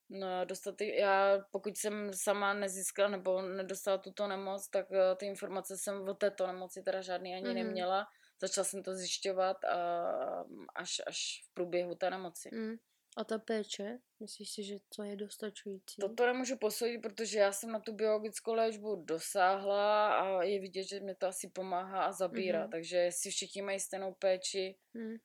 No, 0.09 0.45
dostat 0.45 0.75
ty, 0.75 0.95
já 0.99 1.39
pokud 1.51 1.77
jsem 1.77 2.11
sama 2.13 2.53
nezískala 2.53 3.09
nebo 3.09 3.41
nedostala 3.41 3.97
tuto 3.97 4.27
nemoc, 4.27 4.69
tak 4.69 4.91
uh, 4.91 4.97
ty 5.17 5.25
informace 5.25 5.77
jsem 5.77 6.09
o 6.09 6.13
této 6.13 6.47
nemoci 6.47 6.81
teda 6.81 7.01
žádný 7.01 7.35
ani 7.35 7.45
mm-hmm. 7.45 7.53
neměla. 7.53 8.05
Začala 8.41 8.65
jsem 8.65 8.83
to 8.83 8.95
zjišťovat 8.95 9.63
a, 9.65 10.45
až, 10.75 11.01
až 11.07 11.17
v 11.45 11.53
průběhu 11.53 11.95
té 11.95 12.09
nemoci. 12.09 12.49
Mm. 12.53 12.75
A 13.17 13.23
ta 13.23 13.39
péče, 13.39 13.99
myslíš 14.19 14.51
si, 14.51 14.63
že 14.63 14.75
to 14.95 15.03
je 15.03 15.15
dostačující? 15.15 16.01
Toto 16.01 16.25
nemůžu 16.25 16.57
posoudit, 16.57 17.01
protože 17.01 17.39
já 17.39 17.51
jsem 17.51 17.71
na 17.71 17.79
tu 17.79 17.93
biologickou 17.93 18.53
léčbu 18.53 18.95
dosáhla 18.95 20.17
a 20.17 20.43
je 20.43 20.59
vidět, 20.59 20.83
že 20.83 20.99
mě 20.99 21.15
to 21.15 21.27
asi 21.27 21.49
pomáhá 21.49 22.03
a 22.03 22.11
zabírá. 22.11 22.65
Mm-hmm. 22.65 22.71
Takže 22.71 22.97
jestli 22.97 23.31
všichni 23.31 23.61
mají 23.61 23.79
stejnou 23.79 24.13
péči, 24.13 24.75
mm. 24.93 25.15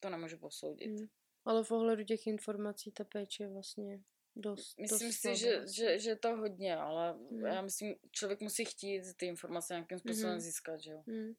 to 0.00 0.10
nemůžu 0.10 0.38
posoudit. 0.38 0.90
Mm. 0.90 1.06
Ale 1.46 1.64
v 1.64 1.70
ohledu 1.70 2.04
těch 2.04 2.26
informací 2.26 2.92
ta 2.92 3.04
péče 3.04 3.42
je 3.42 3.48
vlastně 3.48 4.00
dost 4.36 4.78
Myslím 4.78 5.08
dost 5.08 5.20
si, 5.20 5.36
že, 5.36 5.62
že, 5.74 5.98
že 5.98 6.16
to 6.16 6.36
hodně, 6.36 6.76
ale 6.76 7.14
mm. 7.14 7.46
já 7.46 7.62
myslím, 7.62 7.94
člověk 8.10 8.40
musí 8.40 8.64
chtít 8.64 9.02
ty 9.16 9.26
informace 9.26 9.74
nějakým 9.74 9.98
způsobem 9.98 10.34
mm. 10.34 10.40
získat, 10.40 10.80
že 10.80 10.90
jo. 10.90 11.02
Mm. 11.06 11.32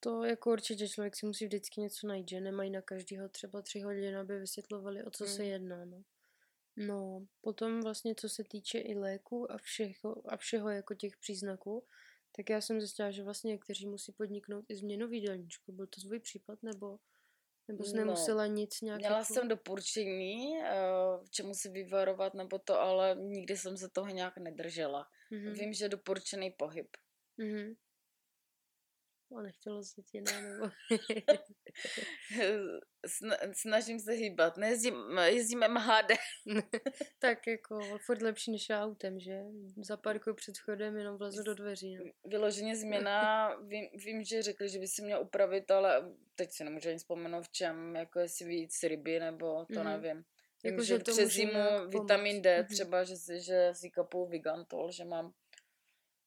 To 0.00 0.24
jako 0.24 0.52
určitě 0.52 0.88
člověk 0.88 1.16
si 1.16 1.26
musí 1.26 1.44
vždycky 1.44 1.80
něco 1.80 2.06
najít, 2.06 2.28
že 2.28 2.40
nemají 2.40 2.70
na 2.70 2.82
každého 2.82 3.28
třeba 3.28 3.62
tři 3.62 3.80
hodiny, 3.80 4.16
aby 4.16 4.38
vysvětlovali, 4.38 5.04
o 5.04 5.10
co 5.10 5.24
mm. 5.24 5.30
se 5.30 5.44
jedná. 5.44 5.84
No. 5.84 6.02
no, 6.76 7.26
potom 7.40 7.80
vlastně, 7.80 8.14
co 8.14 8.28
se 8.28 8.44
týče 8.44 8.78
i 8.78 8.94
léku 8.94 9.52
a 9.52 9.58
všeho, 9.58 10.32
a 10.32 10.36
všeho 10.36 10.70
jako 10.70 10.94
těch 10.94 11.16
příznaků, 11.16 11.86
tak 12.36 12.50
já 12.50 12.60
jsem 12.60 12.80
zjistila, 12.80 13.10
že 13.10 13.22
vlastně 13.22 13.52
někteří 13.52 13.86
musí 13.86 14.12
podniknout 14.12 14.64
i 14.68 14.76
změnu 14.76 15.08
výdelníčku. 15.08 15.72
Byl 15.72 15.86
to 15.86 16.00
svůj 16.00 16.20
případ, 16.20 16.62
nebo, 16.62 16.98
nebo 17.68 17.84
jsi 17.84 17.96
no, 17.96 18.04
nemusela 18.04 18.46
nic 18.46 18.80
nějak... 18.80 18.98
Měla 18.98 19.18
jako... 19.18 19.34
jsem 19.34 19.48
doporučení, 19.48 20.58
eh, 20.62 20.76
čemu 21.30 21.54
si 21.54 21.68
vyvarovat 21.68 22.34
nebo 22.34 22.58
to, 22.58 22.80
ale 22.80 23.16
nikdy 23.18 23.56
jsem 23.56 23.76
se 23.76 23.88
toho 23.88 24.08
nějak 24.08 24.38
nedržela. 24.38 25.06
Mm-hmm. 25.32 25.52
Vím, 25.52 25.72
že 25.72 25.88
doporučený 25.88 26.50
pohyb. 26.50 26.88
Mm-hmm. 27.38 27.76
A 29.34 29.42
nechtělo 29.42 29.84
se 29.84 30.02
ti, 30.02 30.20
ne, 30.20 30.42
nebo... 30.42 30.70
Snažím 33.52 34.00
se 34.00 34.12
hýbat, 34.12 34.56
nejezdím, 34.56 34.94
jezdíme 35.24 35.68
MHD. 35.68 36.12
tak 37.18 37.46
jako 37.46 37.80
furt 38.06 38.22
lepší 38.22 38.52
než 38.52 38.70
autem, 38.70 39.20
že? 39.20 39.42
Zaparkuju 39.82 40.36
před 40.36 40.56
vchodem, 40.56 40.96
jenom 40.96 41.16
vlezu 41.16 41.42
do 41.42 41.54
dveří. 41.54 41.96
No. 41.96 42.04
Vyloženě 42.24 42.76
změna, 42.76 43.54
vím, 43.54 43.88
vím, 44.04 44.24
že 44.24 44.42
řekli, 44.42 44.68
že 44.68 44.78
by 44.78 44.88
si 44.88 45.02
měl 45.02 45.22
upravit, 45.22 45.70
ale 45.70 46.12
teď 46.34 46.52
si 46.52 46.64
nemůžu 46.64 46.88
ani 46.88 46.98
vzpomenout 46.98 47.42
v 47.42 47.52
čem, 47.52 47.96
jako 47.96 48.18
jestli 48.18 48.46
víc 48.46 48.82
ryby, 48.82 49.20
nebo 49.20 49.66
to 49.74 49.80
mm. 49.80 49.84
nevím. 49.84 50.24
Jako, 50.64 50.82
že, 50.82 50.94
že 50.94 50.98
přes 50.98 51.32
zimu 51.32 51.88
vitamin 51.88 52.42
D 52.42 52.62
mm-hmm. 52.62 52.74
třeba, 52.74 53.04
že 53.04 53.16
si, 53.16 53.40
že 53.40 53.70
si 53.74 53.90
kapu 53.90 54.26
Vigantol, 54.26 54.92
že 54.92 55.04
mám 55.04 55.32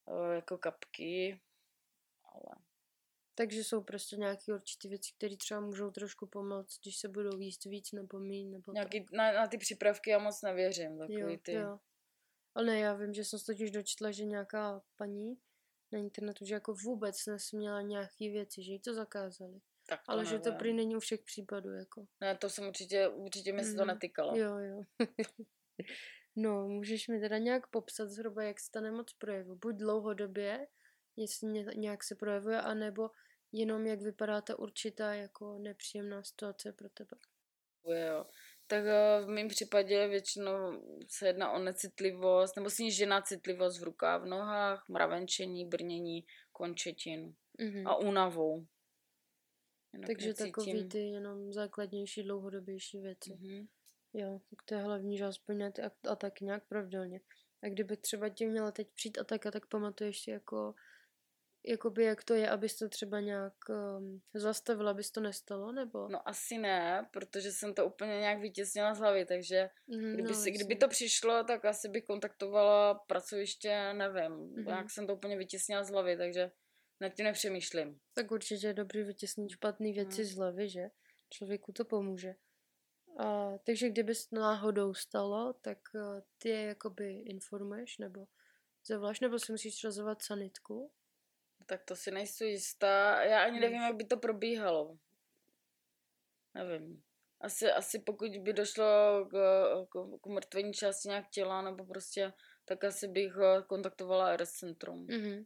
uh, 0.06 0.36
jako 0.36 0.58
kapky, 0.58 1.40
ale 2.24 2.56
takže 3.40 3.64
jsou 3.64 3.84
prostě 3.84 4.16
nějaké 4.16 4.54
určité 4.54 4.88
věci, 4.88 5.12
které 5.18 5.38
třeba 5.38 5.60
můžou 5.60 5.92
trošku 5.92 6.28
pomoct, 6.28 6.80
když 6.82 6.98
se 6.98 7.08
budou 7.08 7.40
jíst 7.40 7.66
víc 7.66 7.92
nebo 7.92 8.20
méně. 8.20 8.46
Nebo 8.46 8.72
Nějaký, 8.72 9.06
na, 9.12 9.32
na 9.32 9.48
ty 9.48 9.58
přípravky 9.58 10.10
já 10.10 10.20
moc 10.20 10.42
nevěřím. 10.42 10.98
Takový 10.98 11.20
jo, 11.20 11.38
ty. 11.42 11.54
Jo. 11.54 11.80
Ale 12.56 12.66
ne, 12.66 12.80
já 12.80 12.94
vím, 12.94 13.14
že 13.14 13.26
jsem 13.26 13.40
se 13.40 13.46
totiž 13.46 13.72
dočetla, 13.72 14.12
že 14.12 14.26
nějaká 14.26 14.82
paní 14.96 15.38
na 15.92 16.00
internetu, 16.00 16.46
že 16.46 16.54
jako 16.54 16.74
vůbec 16.74 17.26
nesměla 17.26 17.82
nějaké 17.82 18.30
věci, 18.30 18.64
že 18.64 18.72
jí 18.72 18.80
to 18.80 18.94
zakázali. 18.94 19.62
Tak 19.88 20.00
to 20.06 20.12
Ale 20.12 20.24
nevím. 20.24 20.38
že 20.38 20.44
to 20.44 20.58
prý 20.58 20.74
není 20.74 20.96
u 20.96 21.00
všech 21.00 21.24
případů. 21.24 21.74
Jako. 21.74 22.06
Ne, 22.22 22.38
to 22.38 22.50
jsem 22.50 22.68
určitě, 22.68 23.08
určitě 23.08 23.54
mi 23.54 23.64
se 23.64 23.74
to 23.74 23.82
mhm. 23.82 23.88
netýkalo. 23.88 24.38
Jo, 24.38 24.58
jo. 24.58 24.84
no, 26.36 26.68
můžeš 26.68 27.08
mi 27.08 27.20
teda 27.20 27.38
nějak 27.38 27.68
popsat 27.68 28.10
zhruba, 28.10 28.44
jak 28.44 28.60
se 28.60 28.72
ta 28.72 28.82
nemoc 28.82 29.14
projevuje. 29.14 29.58
Buď 29.62 29.76
dlouhodobě, 29.76 30.68
jestli 31.16 31.66
nějak 31.76 32.04
se 32.04 32.16
projevuje, 32.16 32.62
anebo 32.62 33.10
jenom 33.52 33.86
jak 33.86 34.02
vypadá 34.02 34.42
ta 34.42 34.60
určitá 34.60 35.14
jako 35.14 35.60
nepříjemná 35.60 36.24
situace 36.24 36.74
pro 36.74 36.90
tebe. 36.90 37.18
Jo. 37.86 38.26
Tak 38.68 38.84
eh, 38.86 39.22
v 39.26 39.28
mém 39.28 39.48
případě 39.48 40.08
většinou 40.08 40.84
se 41.08 41.28
jedná 41.28 41.52
o 41.52 41.60
necitlivost 41.60 42.56
nebo 42.56 42.70
snížená 42.70 43.22
citlivost 43.22 43.80
v 43.80 43.84
rukách, 43.84 44.22
v 44.22 44.26
nohách, 44.26 44.86
mravenčení, 44.90 45.66
brnění, 45.66 46.26
končetin 46.52 47.36
mm-hmm. 47.60 47.88
a 47.88 47.96
únavou. 47.96 48.66
Jinak 49.94 50.08
Takže 50.08 50.28
necítím. 50.28 50.52
takový 50.52 50.90
ty 50.90 51.00
jenom 51.00 51.54
základnější, 51.54 52.24
dlouhodobější 52.24 53.00
věci. 53.00 53.30
Mm-hmm. 53.30 53.68
Jo, 54.14 54.42
tak 54.50 54.64
to 54.66 54.76
je 54.76 54.82
hlavní, 54.82 55.18
že 55.18 55.26
aspoň 55.26 55.72
ty 55.72 55.82
ataky 56.10 56.46
nějak 56.46 56.68
pravidelně. 56.68 57.22
A 57.64 57.68
kdyby 57.68 57.98
třeba 57.98 58.30
ti 58.30 58.46
měla 58.46 58.72
teď 58.72 58.88
přijít 58.96 59.18
ataka, 59.18 59.52
tak 59.52 59.66
pamatuješ 59.66 60.20
si 60.20 60.32
jako 60.32 60.74
jakoby 61.70 62.04
jak 62.04 62.24
to 62.24 62.34
je, 62.34 62.50
abys 62.50 62.78
to 62.78 62.90
třeba 62.90 63.20
nějak 63.20 63.54
um, 63.70 64.22
zastavila, 64.34 64.92
abys 64.92 65.12
to 65.12 65.22
nestalo, 65.22 65.72
nebo? 65.72 66.08
No 66.08 66.28
asi 66.28 66.58
ne, 66.58 67.08
protože 67.12 67.52
jsem 67.52 67.74
to 67.74 67.86
úplně 67.86 68.12
nějak 68.12 68.40
vytěsnila 68.40 68.94
z 68.94 69.00
hlavy, 69.00 69.26
takže 69.26 69.70
mm, 69.88 70.14
kdyby, 70.14 70.30
no, 70.30 70.36
si, 70.36 70.52
kdyby 70.52 70.76
to 70.76 70.88
přišlo, 70.88 71.44
tak 71.44 71.66
asi 71.66 71.90
bych 71.90 72.06
kontaktovala 72.06 72.94
pracoviště, 72.94 73.94
nevím, 73.94 74.32
mm-hmm. 74.32 74.78
jak 74.78 74.92
jsem 74.92 75.08
to 75.08 75.16
úplně 75.16 75.38
vytěsnila 75.38 75.84
z 75.84 75.90
hlavy, 75.90 76.18
takže 76.18 76.52
nad 77.02 77.10
tím 77.10 77.26
nepřemýšlím. 77.26 78.00
Tak 78.14 78.32
určitě 78.32 78.68
je 78.68 78.74
dobrý 78.74 79.04
vytěsnit 79.04 79.52
špatné 79.52 79.92
věci 79.92 80.22
mm. 80.22 80.28
z 80.28 80.36
hlavy, 80.36 80.70
že? 80.70 80.90
Člověku 81.30 81.72
to 81.72 81.86
pomůže. 81.86 82.36
A, 83.18 83.58
takže 83.58 83.90
kdyby 83.90 84.16
se 84.16 84.36
náhodou 84.36 84.94
stalo, 84.94 85.54
tak 85.62 85.78
uh, 85.94 86.22
ty 86.38 86.50
je 86.50 86.64
jakoby 86.64 87.14
informuješ, 87.14 87.98
nebo 87.98 88.28
zavláš, 88.86 89.20
nebo 89.20 89.40
si 89.40 89.52
musíš 89.52 89.84
rozhovat 89.84 90.22
sanitku, 90.22 90.92
tak 91.70 91.84
to 91.84 91.96
si 91.96 92.12
nejsou 92.12 92.44
jistá. 92.44 93.24
Já 93.24 93.44
ani 93.44 93.60
nevím, 93.60 93.82
jak 93.82 93.96
by 93.96 94.06
to 94.06 94.18
probíhalo. 94.18 94.98
Nevím. 96.54 97.04
Asi, 97.42 97.72
asi 97.72 98.00
pokud 98.00 98.38
by 98.38 98.54
došlo 98.54 98.86
k, 99.32 99.34
k, 99.90 100.20
k 100.22 100.26
mrtvení 100.28 100.74
části 100.74 101.08
nějak 101.08 101.30
těla, 101.30 101.62
nebo 101.62 101.86
prostě, 101.86 102.34
tak 102.66 102.84
asi 102.84 103.08
bych 103.08 103.34
eh, 103.38 103.62
kontaktovala 103.68 104.38
RS 104.38 104.52
centrum. 104.52 105.08
Mm-hmm. 105.08 105.46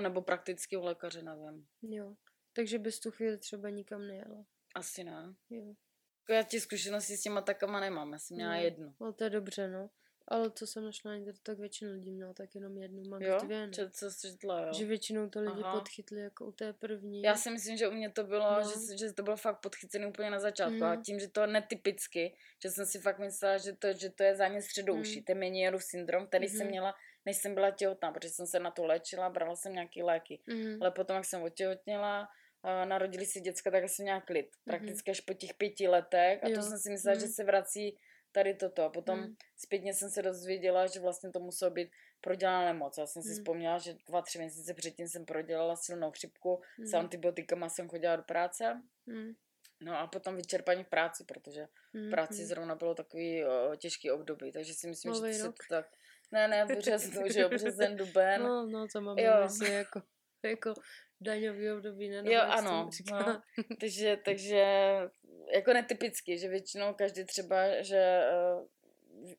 Nebo 0.00 0.22
prakticky 0.22 0.76
u 0.76 0.84
lékaře, 0.84 1.22
nevím. 1.22 1.66
Jo. 1.82 2.16
Takže 2.52 2.78
bys 2.78 3.00
tu 3.00 3.10
chvíli 3.10 3.38
třeba 3.38 3.70
nikam 3.70 4.06
nejela. 4.06 4.44
Asi 4.74 5.04
ne. 5.04 5.34
Jo. 5.50 5.74
Já 6.30 6.42
ti 6.42 6.60
zkušenosti 6.60 7.16
s 7.16 7.22
těma 7.22 7.40
takama 7.40 7.80
nemám, 7.80 8.12
já 8.12 8.18
jsem 8.18 8.36
měla 8.36 8.54
no. 8.54 8.60
jednu. 8.60 8.94
No 9.00 9.12
to 9.12 9.24
je 9.24 9.30
dobře, 9.30 9.68
no. 9.68 9.90
Ale 10.28 10.50
co 10.50 10.66
jsem 10.66 10.84
našla 10.84 11.10
na 11.10 11.16
internetu, 11.16 11.40
tak 11.42 11.58
většina 11.58 11.90
lidí 11.90 12.10
měla 12.10 12.32
tak 12.34 12.54
jenom 12.54 12.78
jednu, 12.78 13.02
max 13.08 13.26
jo? 13.26 13.38
dvě. 13.44 13.66
Ne? 13.66 13.72
Čo, 13.72 13.90
co 13.90 14.10
jsi 14.10 14.30
četla, 14.30 14.60
jo? 14.60 14.72
Že 14.72 14.84
většinou 14.84 15.28
to 15.28 15.40
lidi 15.40 15.62
Aha. 15.62 15.78
podchytli 15.78 16.20
jako 16.20 16.46
u 16.46 16.52
té 16.52 16.72
první. 16.72 17.22
Já 17.22 17.36
si 17.36 17.50
myslím, 17.50 17.76
že 17.76 17.88
u 17.88 17.90
mě 17.90 18.10
to 18.10 18.24
bylo, 18.24 18.50
no. 18.50 18.62
že, 18.62 18.98
že 18.98 19.12
to 19.12 19.22
bylo 19.22 19.36
fakt 19.36 19.60
podchycené 19.60 20.06
úplně 20.06 20.30
na 20.30 20.40
začátku. 20.40 20.76
Mm. 20.76 20.82
A 20.82 20.96
tím, 20.96 21.20
že 21.20 21.28
to 21.28 21.46
netypicky, 21.46 22.36
že 22.62 22.70
jsem 22.70 22.86
si 22.86 23.00
fakt 23.00 23.18
myslela, 23.18 23.58
že 23.58 23.72
to, 23.72 23.92
že 23.92 24.10
to 24.10 24.22
je 24.22 24.36
zánět 24.36 24.64
středouší, 24.64 25.18
mm. 25.18 25.24
ten 25.24 25.38
Menierův 25.38 25.84
syndrom, 25.84 26.26
který 26.26 26.46
mm. 26.46 26.56
jsem 26.56 26.66
měla, 26.66 26.94
než 27.26 27.36
jsem 27.36 27.54
byla 27.54 27.70
těhotná, 27.70 28.12
protože 28.12 28.30
jsem 28.30 28.46
se 28.46 28.60
na 28.60 28.70
to 28.70 28.84
léčila, 28.84 29.30
brala 29.30 29.56
jsem 29.56 29.72
nějaký 29.72 30.02
léky. 30.02 30.40
Mm. 30.46 30.82
Ale 30.82 30.90
potom, 30.90 31.16
jak 31.16 31.24
jsem 31.24 31.42
otěhotněla, 31.42 32.28
narodili 32.84 33.26
si 33.26 33.40
děcka, 33.40 33.70
tak 33.70 33.84
jsem 33.88 34.04
nějak 34.04 34.26
klid. 34.26 34.46
Mhm. 34.46 34.64
Prakticky 34.64 35.10
až 35.10 35.20
po 35.20 35.34
těch 35.34 35.54
pěti 35.54 35.88
letech. 35.88 36.44
A 36.44 36.48
jo. 36.48 36.56
to 36.56 36.62
jsem 36.62 36.78
si 36.78 36.90
myslela, 36.90 37.14
mm. 37.14 37.20
že 37.20 37.26
se 37.26 37.44
vrací 37.44 37.98
tady 38.36 38.54
toto. 38.54 38.82
A 38.84 38.88
potom 38.88 39.18
hmm. 39.18 39.34
zpětně 39.56 39.94
jsem 39.94 40.10
se 40.10 40.22
dozvěděla, 40.22 40.86
že 40.86 41.00
vlastně 41.00 41.30
to 41.30 41.40
muselo 41.40 41.70
být 41.70 41.88
prodělaná 42.20 42.64
nemoc. 42.64 42.98
Já 42.98 43.06
jsem 43.06 43.22
si 43.22 43.28
hmm. 43.28 43.36
vzpomněla, 43.36 43.78
že 43.78 43.96
dva, 44.08 44.22
tři 44.22 44.38
měsíce 44.38 44.74
předtím 44.74 45.08
jsem 45.08 45.24
prodělala 45.24 45.76
silnou 45.76 46.10
chřipku, 46.10 46.60
hmm. 46.76 46.86
s 46.86 46.94
antibiotikama 46.94 47.68
jsem 47.68 47.88
chodila 47.88 48.16
do 48.16 48.22
práce. 48.22 48.82
Hmm. 49.08 49.32
No 49.80 49.98
a 49.98 50.06
potom 50.06 50.36
vyčerpaní 50.36 50.84
v 50.84 50.88
práci, 50.88 51.24
protože 51.24 51.68
v 51.94 52.10
práci 52.10 52.38
hmm. 52.38 52.46
zrovna 52.46 52.74
bylo 52.74 52.94
takový 52.94 53.44
o, 53.44 53.76
těžký 53.76 54.10
období, 54.10 54.52
takže 54.52 54.74
si 54.74 54.88
myslím, 54.88 55.12
Nový 55.12 55.34
že 55.34 55.42
to 55.42 55.52
tak... 55.68 55.86
Ne, 56.32 56.48
ne, 56.48 56.66
březnu, 56.76 57.28
že 57.28 57.40
jo, 57.40 57.48
březen, 57.48 57.96
duben. 58.00 58.42
No, 58.42 58.66
no, 58.66 58.86
to 58.92 59.00
máme 59.00 59.22
jo. 59.22 59.32
Myslím, 59.42 59.72
jako, 59.72 60.02
jako 60.44 60.74
daňový 61.20 61.70
období, 61.70 62.08
ne? 62.08 62.22
Jo, 62.24 62.40
ano, 62.40 62.90
no. 63.10 63.42
takže, 63.80 64.16
takže 64.24 64.64
jako 65.54 65.72
netypicky, 65.72 66.38
že 66.38 66.48
většinou 66.48 66.94
každý 66.94 67.24
třeba, 67.24 67.82
že 67.82 67.96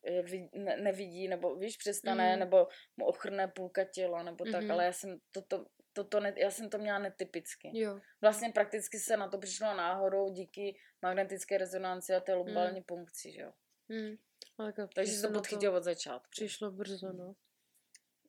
eh, 0.03 0.21
vid, 0.21 0.55
ne, 0.55 0.77
nevidí, 0.77 1.27
nebo 1.27 1.55
víš, 1.55 1.77
přestane, 1.77 2.33
Mm. 2.33 2.39
nebo 2.39 2.67
mu 2.97 3.05
ochrne 3.05 3.47
půlka 3.47 3.83
těla, 3.83 4.23
nebo 4.23 4.45
tak, 4.45 4.61
Mhm. 4.63 4.71
ale 4.71 4.85
já 4.85 4.93
jsem 4.93 5.17
toto, 5.31 5.65
toto 5.93 6.19
ne, 6.19 6.33
já 6.37 6.51
jsem 6.51 6.69
to 6.69 6.77
měla 6.77 6.99
netypicky. 6.99 7.71
Jo. 7.79 7.99
Vlastně 8.21 8.49
prakticky 8.49 8.99
se 8.99 9.17
na 9.17 9.27
to 9.27 9.37
přišlo 9.37 9.67
náhodou 9.67 10.29
díky 10.33 10.79
magnetické 11.01 11.57
rezonanci 11.57 12.13
a 12.15 12.19
té 12.19 12.31
Mm. 12.35 12.37
lumbální 12.41 12.81
punkci, 12.81 13.31
že 13.31 13.41
jo. 13.41 13.51
Mm. 13.89 14.15
Ale 14.57 14.67
jako 14.69 14.87
Takže 14.95 15.11
se 15.11 15.27
to 15.27 15.33
podchytilo 15.33 15.77
od 15.77 15.83
začátku. 15.83 16.29
Přišlo 16.29 16.71
brzo, 16.71 17.13
no. 17.13 17.35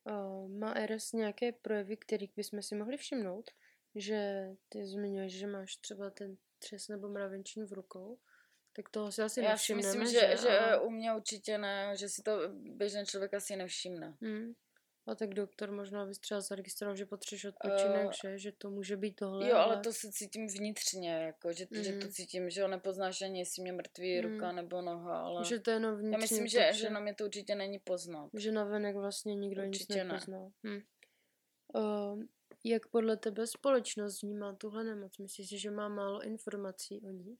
Uh, 0.05 0.49
má 0.51 0.75
RS 0.87 1.13
nějaké 1.13 1.53
projevy, 1.53 1.97
kterých 1.97 2.33
bychom 2.37 2.63
si 2.63 2.75
mohli 2.75 2.97
všimnout? 2.97 3.51
Že 3.95 4.49
ty 4.69 4.87
zmiňuješ, 4.87 5.33
že 5.39 5.47
máš 5.47 5.77
třeba 5.77 6.11
ten 6.11 6.37
třes 6.59 6.89
nebo 6.89 7.09
mravenčín 7.09 7.67
v 7.67 7.73
rukou, 7.73 8.19
tak 8.73 8.89
toho 8.89 9.13
si 9.13 9.23
asi 9.23 9.41
Já 9.41 9.47
si 9.47 9.51
nevšimneme, 9.75 9.99
myslím, 10.05 10.21
že, 10.21 10.37
že 10.43 10.59
ale... 10.59 10.81
u 10.81 10.91
mě 10.91 11.15
určitě 11.15 11.59
ne, 11.59 11.93
že 11.97 12.09
si 12.09 12.23
to 12.23 12.39
běžný 12.55 13.07
člověk 13.07 13.35
asi 13.35 13.57
nevšimne. 13.57 14.17
Hmm. 14.23 14.53
A 15.07 15.15
tak 15.15 15.35
doktor 15.35 15.71
možná 15.71 16.07
bys 16.07 16.19
třeba 16.19 16.41
zaregistroval, 16.41 16.97
že 16.97 17.07
potřebuješ 17.07 17.45
odpočinek, 17.45 18.07
Eh, 18.09 18.13
že, 18.23 18.39
že 18.39 18.53
to 18.53 18.71
může 18.71 18.97
být 18.97 19.15
tohle, 19.17 19.49
Jo, 19.49 19.57
ale 19.57 19.81
to 19.81 19.93
se 19.93 20.13
cítím 20.13 20.47
vnitřně, 20.49 21.11
jako, 21.13 21.53
že, 21.53 21.67
že 21.81 21.93
to 21.93 21.99
Mhm. 22.05 22.11
cítím, 22.13 22.51
že 22.51 22.63
ho 22.63 22.69
nepoznáš 22.69 23.23
ani 23.23 23.39
jestli 23.39 23.63
mě 23.63 23.73
mrtví 23.73 24.21
Mhm. 24.23 24.33
ruka 24.33 24.53
nebo 24.53 24.83
noha, 24.83 25.21
ale 25.21 25.45
že 25.45 25.61
to 25.61 25.71
je 25.71 25.77
jenom 25.77 25.91
já 25.93 25.97
vnitřně, 25.99 26.19
myslím, 26.19 26.47
že, 26.47 26.59
takže- 26.59 26.81
že 26.81 26.91
na 26.91 27.01
mě 27.01 27.15
to 27.15 27.25
určitě 27.25 27.55
není 27.55 27.79
poznat. 27.79 28.31
že 28.35 28.53
navenek 28.53 28.97
vlastně 28.97 29.35
nikdo 29.35 29.63
Určitě 29.63 29.93
nic 29.95 29.99
ne. 29.99 30.05
nepozná. 30.05 30.51
Hm. 30.67 30.81
Uh, 31.75 32.23
jak 32.65 32.89
podle 32.89 33.17
tebe 33.17 33.47
společnost 33.47 34.23
vnímá 34.23 34.55
tuhle 34.57 34.85
nemoc? 34.85 35.19
Myslíš 35.19 35.49
si, 35.49 35.59
že 35.59 35.71
má 35.71 35.89
málo 35.89 36.23
informací 36.23 37.01
o 37.05 37.11
ní? 37.11 37.39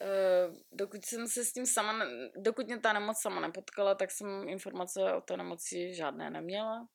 Eh, 0.00 0.48
dokud 0.72 1.04
jsem 1.04 1.28
se 1.28 1.44
s 1.44 1.52
tím 1.52 1.66
sama, 1.66 1.92
ne- 1.92 2.30
dokud 2.36 2.66
mě 2.66 2.78
ta 2.80 2.92
nemoc 2.92 3.16
sama 3.20 3.40
nepotkala, 3.40 3.94
tak 3.94 4.10
jsem 4.10 4.48
informace 4.48 5.12
o 5.14 5.20
té 5.20 5.36
nemoci 5.36 5.94
žádné 5.94 6.30
neměla. 6.30 6.88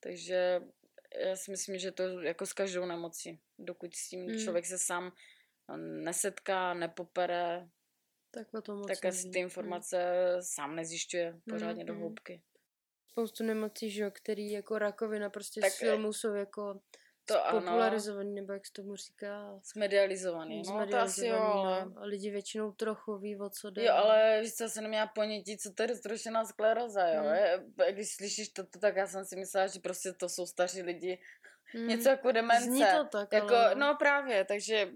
Takže 0.00 0.60
já 1.26 1.36
si 1.36 1.50
myslím, 1.50 1.78
že 1.78 1.92
to 1.92 2.02
jako 2.02 2.46
s 2.46 2.52
každou 2.52 2.86
nemocí. 2.86 3.40
Dokud 3.58 3.94
s 3.94 4.08
tím 4.08 4.20
Mm. 4.26 4.38
člověk 4.38 4.66
se 4.66 4.78
sám 4.78 5.12
nesetká, 5.76 6.74
nepopere, 6.74 7.68
Tak 8.30 8.54
o 8.54 8.62
tom 8.62 8.76
moc 8.78 8.86
tak 8.86 9.04
asi 9.04 9.30
ty 9.30 9.38
Hm. 9.38 9.42
informace 9.42 10.12
sám 10.40 10.76
nezjišťuje 10.76 11.40
pořádně 11.50 11.84
do 11.84 11.92
mm. 11.94 11.98
hloubky. 11.98 12.42
Spoustu 13.12 13.44
nemocí, 13.44 13.90
že 13.90 14.02
jo, 14.02 14.10
který 14.10 14.50
jako 14.50 14.78
rakovina 14.78 15.30
prostě 15.30 15.60
Tak, 15.60 15.70
z 15.70 15.82
eh, 15.82 15.86
filmů 15.86 16.12
jsou 16.12 16.34
jako 16.34 16.80
To 17.24 17.46
ano, 17.46 17.60
popularizovaný, 17.60 18.34
nebo 18.34 18.52
jak 18.52 18.66
se 18.66 18.72
tomu 18.72 18.96
říká, 18.96 19.60
zmedializovaný. 19.72 20.62
No 20.66 20.86
to 20.86 20.96
asi 20.96 21.26
jo, 21.26 21.36
ale... 21.36 21.86
no. 21.86 22.00
A 22.00 22.04
lidi 22.04 22.30
většinou 22.30 22.72
trochu 22.72 23.18
ví, 23.18 23.36
o 23.36 23.50
co 23.50 23.70
jde. 23.70 23.84
Jo, 23.84 23.92
ale 23.94 24.40
víš 24.42 24.54
co, 24.54 24.68
jsem 24.68 24.82
neměla 24.82 25.06
ponětí, 25.06 25.58
co 25.58 25.72
to 25.72 25.82
je 25.82 25.86
roztroušená 25.86 26.44
skleroza, 26.44 27.08
jo. 27.08 27.22
Mm. 27.22 27.34
Je, 27.34 27.64
Když 27.92 28.14
slyšíš 28.14 28.48
to, 28.48 28.62
tak 28.80 28.96
já 28.96 29.06
jsem 29.06 29.24
si 29.24 29.36
myslela, 29.36 29.66
že 29.66 29.80
prostě 29.80 30.12
to 30.12 30.28
jsou 30.28 30.46
staří 30.46 30.82
lidi, 30.82 31.18
Hm. 31.74 31.88
něco 31.88 32.08
jako 32.08 32.32
demence. 32.32 32.64
Zní 32.64 32.84
to 32.96 33.04
tak, 33.04 33.32
jako, 33.32 33.54
ale 33.54 33.74
no 33.74 33.96
právě, 33.98 34.44
takže 34.44 34.88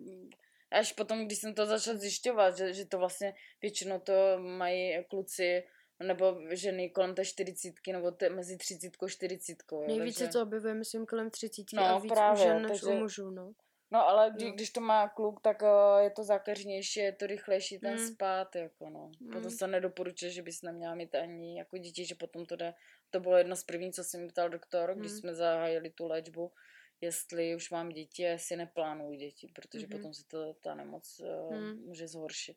až 0.70 0.92
potom, 0.92 1.26
když 1.26 1.38
jsem 1.38 1.54
to 1.54 1.66
začala 1.66 1.96
zjišťovat, 1.96 2.56
že, 2.56 2.72
že 2.72 2.86
to 2.86 2.98
vlastně 2.98 3.34
většinou 3.62 3.98
to 3.98 4.12
mají 4.38 5.04
kluci 5.04 5.64
nebo 6.02 6.40
ženy 6.50 6.90
kolem 6.90 7.14
té 7.14 7.24
čtyřicítky, 7.24 7.92
nebo 7.92 8.10
te, 8.10 8.28
mezi 8.28 8.56
třicítkou 8.56 9.06
a 9.06 9.08
čtyřicítkou. 9.08 9.86
Nejvíce 9.86 10.18
takže... 10.18 10.32
to 10.32 10.42
objevuje, 10.42 10.74
myslím, 10.74 11.06
kolem 11.06 11.30
třicítky 11.30 11.76
No, 11.76 11.84
a 11.84 11.98
víc 11.98 12.12
právě, 12.12 12.44
u 12.44 12.46
žen 12.48 12.62
než 12.62 12.80
takže- 12.80 12.86
u 12.96 12.98
mužů, 13.00 13.30
no. 13.30 13.52
No 13.90 14.08
ale 14.08 14.30
kdy, 14.34 14.44
Jo. 14.46 14.52
když 14.52 14.70
to 14.70 14.80
má 14.80 15.08
kluk, 15.08 15.40
tak 15.40 15.62
uh, 15.62 15.68
je 16.02 16.10
to 16.10 16.24
zákeřnější, 16.24 17.00
je 17.00 17.12
to 17.12 17.26
rychlejší 17.26 17.78
ten 17.78 17.92
Mm. 18.00 18.06
spát, 18.06 18.56
jako 18.56 18.90
no. 18.90 19.10
Proto 19.30 19.48
Mm. 19.48 19.54
se 19.56 19.66
nedoporučuje, 19.66 20.30
že 20.30 20.42
bys 20.42 20.62
neměla 20.62 20.94
mít 20.94 21.14
ani 21.14 21.58
jako 21.58 21.78
dítě, 21.78 22.04
že 22.04 22.14
potom 22.14 22.46
to 22.46 22.56
jde. 22.56 22.74
To 23.10 23.20
bylo 23.20 23.36
jedno 23.36 23.56
z 23.56 23.64
prvních, 23.64 23.94
co 23.94 24.04
jsem 24.04 24.20
mi 24.22 24.28
ptal 24.28 24.48
doktor, 24.48 24.94
když 24.94 25.12
Mm. 25.12 25.18
jsme 25.18 25.34
zahájili 25.34 25.90
tu 25.90 26.06
léčbu, 26.06 26.52
jestli 27.00 27.54
už 27.56 27.70
mám 27.70 27.88
děti 27.88 28.26
a 28.26 28.28
jestli 28.30 28.56
neplánuju 28.56 29.14
děti, 29.14 29.48
protože 29.54 29.86
Mhm. 29.86 29.96
potom 29.96 30.14
se 30.14 30.22
to, 30.26 30.54
ta 30.54 30.74
nemoc 30.74 31.20
uh, 31.20 31.56
Mm. 31.56 31.86
může 31.86 32.08
zhoršit. 32.08 32.56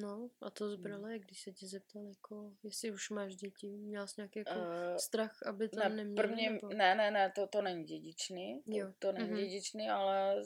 No, 0.00 0.30
a 0.40 0.50
to 0.50 0.64
Hmm. 0.64 0.74
zbrala, 0.74 1.10
jak 1.10 1.22
když 1.22 1.40
se 1.42 1.52
tě 1.52 1.66
zeptal, 1.68 2.02
jako, 2.06 2.52
jestli 2.62 2.90
už 2.90 3.10
máš 3.10 3.36
děti, 3.36 3.66
měla 3.66 4.06
jsi 4.06 4.14
nějaký 4.20 4.38
jako 4.38 4.50
Uh, 4.54 4.96
strach, 4.96 5.42
aby 5.46 5.68
tam 5.68 5.90
ne, 5.90 5.96
neměli, 5.96 6.28
prvně, 6.28 6.50
nebo? 6.50 6.68
ne, 6.68 6.94
ne, 6.94 7.10
ne, 7.10 7.32
to, 7.34 7.46
to 7.46 7.62
není 7.62 7.84
dědičný, 7.84 8.62
to, 8.64 8.70
Jo, 8.76 8.92
to 8.98 9.12
není 9.12 9.28
mhm. 9.28 9.36
dědičný, 9.36 9.90
ale 9.90 10.42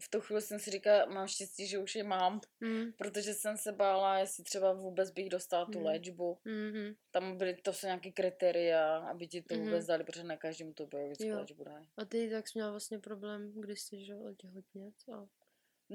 v 0.00 0.08
tu 0.10 0.20
chvíli 0.20 0.42
jsem 0.42 0.58
si 0.58 0.70
říkala, 0.70 1.04
mám 1.06 1.26
štěstí, 1.28 1.66
že 1.66 1.78
už 1.78 1.94
je 1.96 2.04
mám, 2.04 2.40
Mm, 2.60 2.92
protože 2.92 3.34
jsem 3.34 3.56
se 3.56 3.72
bála, 3.72 4.18
jestli 4.18 4.44
třeba 4.44 4.72
vůbec 4.72 5.10
bych 5.10 5.28
dostala 5.28 5.64
tu 5.64 5.78
Mhm. 5.78 5.86
léčbu. 5.86 6.38
mm, 6.44 6.94
Tam 7.10 7.38
byly, 7.38 7.54
to 7.54 7.72
jsou 7.72 7.86
nějaké 7.86 8.12
kritéria, 8.12 8.96
aby 8.98 9.28
ti 9.28 9.42
to 9.42 9.54
Mhm. 9.54 9.64
vůbec 9.64 9.86
dali, 9.86 10.04
protože 10.04 10.24
ne 10.24 10.36
každému 10.36 10.72
to 10.74 10.86
biologickou 10.86 11.30
léčbu 11.30 11.64
dají. 11.64 11.88
A 11.96 12.04
ty 12.04 12.30
tak 12.30 12.48
jsi 12.48 12.58
měla 12.58 12.70
vlastně 12.70 12.98
problém, 12.98 13.52
když 13.60 13.80
jsi 13.80 14.04
že 14.04 14.14
otěhotnět 14.16 14.94
a 15.12 15.26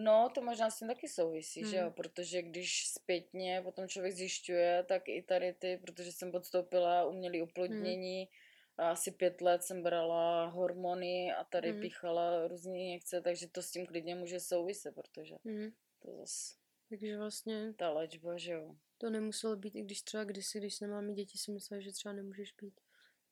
No, 0.04 0.30
to 0.36 0.42
možná 0.42 0.70
s 0.72 0.80
tím 0.80 0.88
taky 0.88 1.08
souvisí, 1.08 1.66
že 1.70 1.78
jo, 1.78 1.84
Mhm. 1.86 1.94
protože 1.94 2.42
když 2.42 2.88
zpětně 2.88 3.62
potom 3.64 3.88
člověk 3.88 4.14
zjišťuje, 4.14 4.84
tak 4.88 5.10
i 5.10 5.22
tady 5.22 5.54
ty, 5.54 5.78
protože 5.78 6.12
jsem 6.12 6.32
podstoupila 6.32 7.06
umělé 7.06 7.44
oplodnění, 7.44 8.30
a 8.78 8.90
asi 8.92 9.12
pět 9.12 9.42
let 9.42 9.64
jsem 9.64 9.84
brala 9.84 10.46
hormony 10.46 11.34
a 11.34 11.44
tady 11.44 11.72
Mhm. 11.72 11.82
píchala 11.82 12.48
různé 12.48 12.78
injekce, 12.80 13.22
takže 13.22 13.48
to 13.48 13.62
s 13.62 13.72
tím 13.72 13.86
klidně 13.86 14.16
může 14.16 14.40
souviset, 14.40 14.96
protože 14.96 15.36
mm, 15.44 15.70
to 16.00 16.16
zase 16.18 16.56
takže 16.90 17.18
vlastně 17.18 17.74
ta 17.78 17.90
léčba, 17.90 18.38
že 18.38 18.52
jo. 18.52 18.76
to 18.98 19.10
nemuselo 19.10 19.56
být, 19.56 19.76
i 19.76 19.82
když 19.82 20.02
třeba 20.02 20.24
kdysi, 20.24 20.60
když 20.60 20.76
jsme 20.76 20.88
máme 20.88 21.14
děti, 21.14 21.38
si 21.38 21.52
myslela, 21.52 21.82
že 21.82 21.92
třeba 21.92 22.14
nemůžeš 22.14 22.54
být 22.62 22.82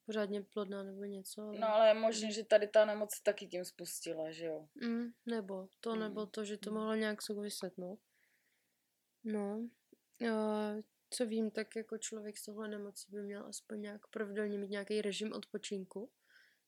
pořádně 0.07 0.41
plodná 0.41 0.83
nebo 0.83 1.03
něco. 1.03 1.41
Ale... 1.41 1.59
No 1.59 1.67
ale 1.67 1.87
je 1.87 1.93
možné, 1.93 2.31
že 2.31 2.43
tady 2.43 2.67
ta 2.67 2.85
nemoc 2.85 3.19
taky 3.19 3.47
tím 3.47 3.65
spustila, 3.65 4.31
že 4.31 4.45
jo. 4.45 4.67
Mm, 4.75 5.11
nebo 5.25 5.69
to, 5.79 5.95
Mm, 5.95 5.99
nebo 5.99 6.25
to, 6.25 6.45
že 6.45 6.57
to 6.57 6.71
mohlo 6.71 6.95
nějak 6.95 7.21
souviset, 7.21 7.77
no. 7.77 7.97
No, 9.23 9.69
a 10.31 10.73
co 11.09 11.25
vím, 11.25 11.51
tak 11.51 11.75
jako 11.75 11.97
člověk 11.97 12.37
s 12.37 12.45
tohle 12.45 12.67
nemocí 12.67 13.11
by 13.11 13.21
měl 13.21 13.45
aspoň 13.45 13.81
nějak 13.81 14.07
pravidelně 14.07 14.57
mít 14.57 14.69
nějaký 14.69 15.01
režim 15.01 15.33
odpočinku, 15.33 16.11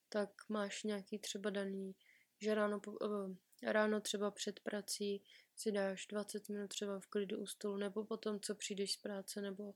tak 0.09 0.29
máš 0.49 0.83
nějaký 0.83 1.19
třeba 1.19 1.49
daný, 1.49 1.95
že 2.41 2.55
ráno, 2.55 2.79
po, 2.79 2.91
uh, 2.91 3.35
ráno 3.63 4.01
třeba 4.01 4.31
před 4.31 4.59
prací 4.59 5.23
si 5.55 5.71
dáš 5.71 6.07
20 6.07 6.49
minut 6.49 6.67
třeba 6.67 6.99
v 6.99 7.07
klidu 7.07 7.39
u 7.39 7.45
stolu, 7.45 7.77
nebo 7.77 8.05
potom, 8.05 8.39
co 8.39 8.55
přijdeš 8.55 8.93
z 8.93 8.97
práce, 8.97 9.41
nebo 9.41 9.73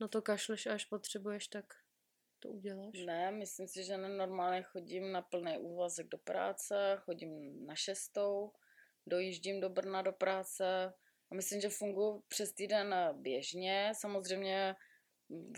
na 0.00 0.08
to 0.08 0.22
kašleš 0.22 0.66
až 0.66 0.84
potřebuješ, 0.84 1.48
tak 1.48 1.74
to 2.38 2.48
uděláš. 2.48 2.94
Ne, 3.06 3.30
myslím 3.30 3.68
si, 3.68 3.84
že 3.84 3.96
normálně 3.96 4.62
chodím 4.62 5.12
na 5.12 5.22
plný 5.22 5.58
úvazek 5.58 6.06
do 6.08 6.18
práce, 6.18 6.96
chodím 7.00 7.66
na 7.66 7.74
šestou, 7.74 8.52
dojíždím 9.06 9.60
do 9.60 9.68
Brna 9.68 10.02
do 10.02 10.12
práce 10.12 10.92
a 11.30 11.34
myslím, 11.34 11.60
že 11.60 11.68
funguji 11.68 12.22
přes 12.28 12.52
týden 12.52 12.94
běžně. 13.12 13.92
Samozřejmě 13.96 14.76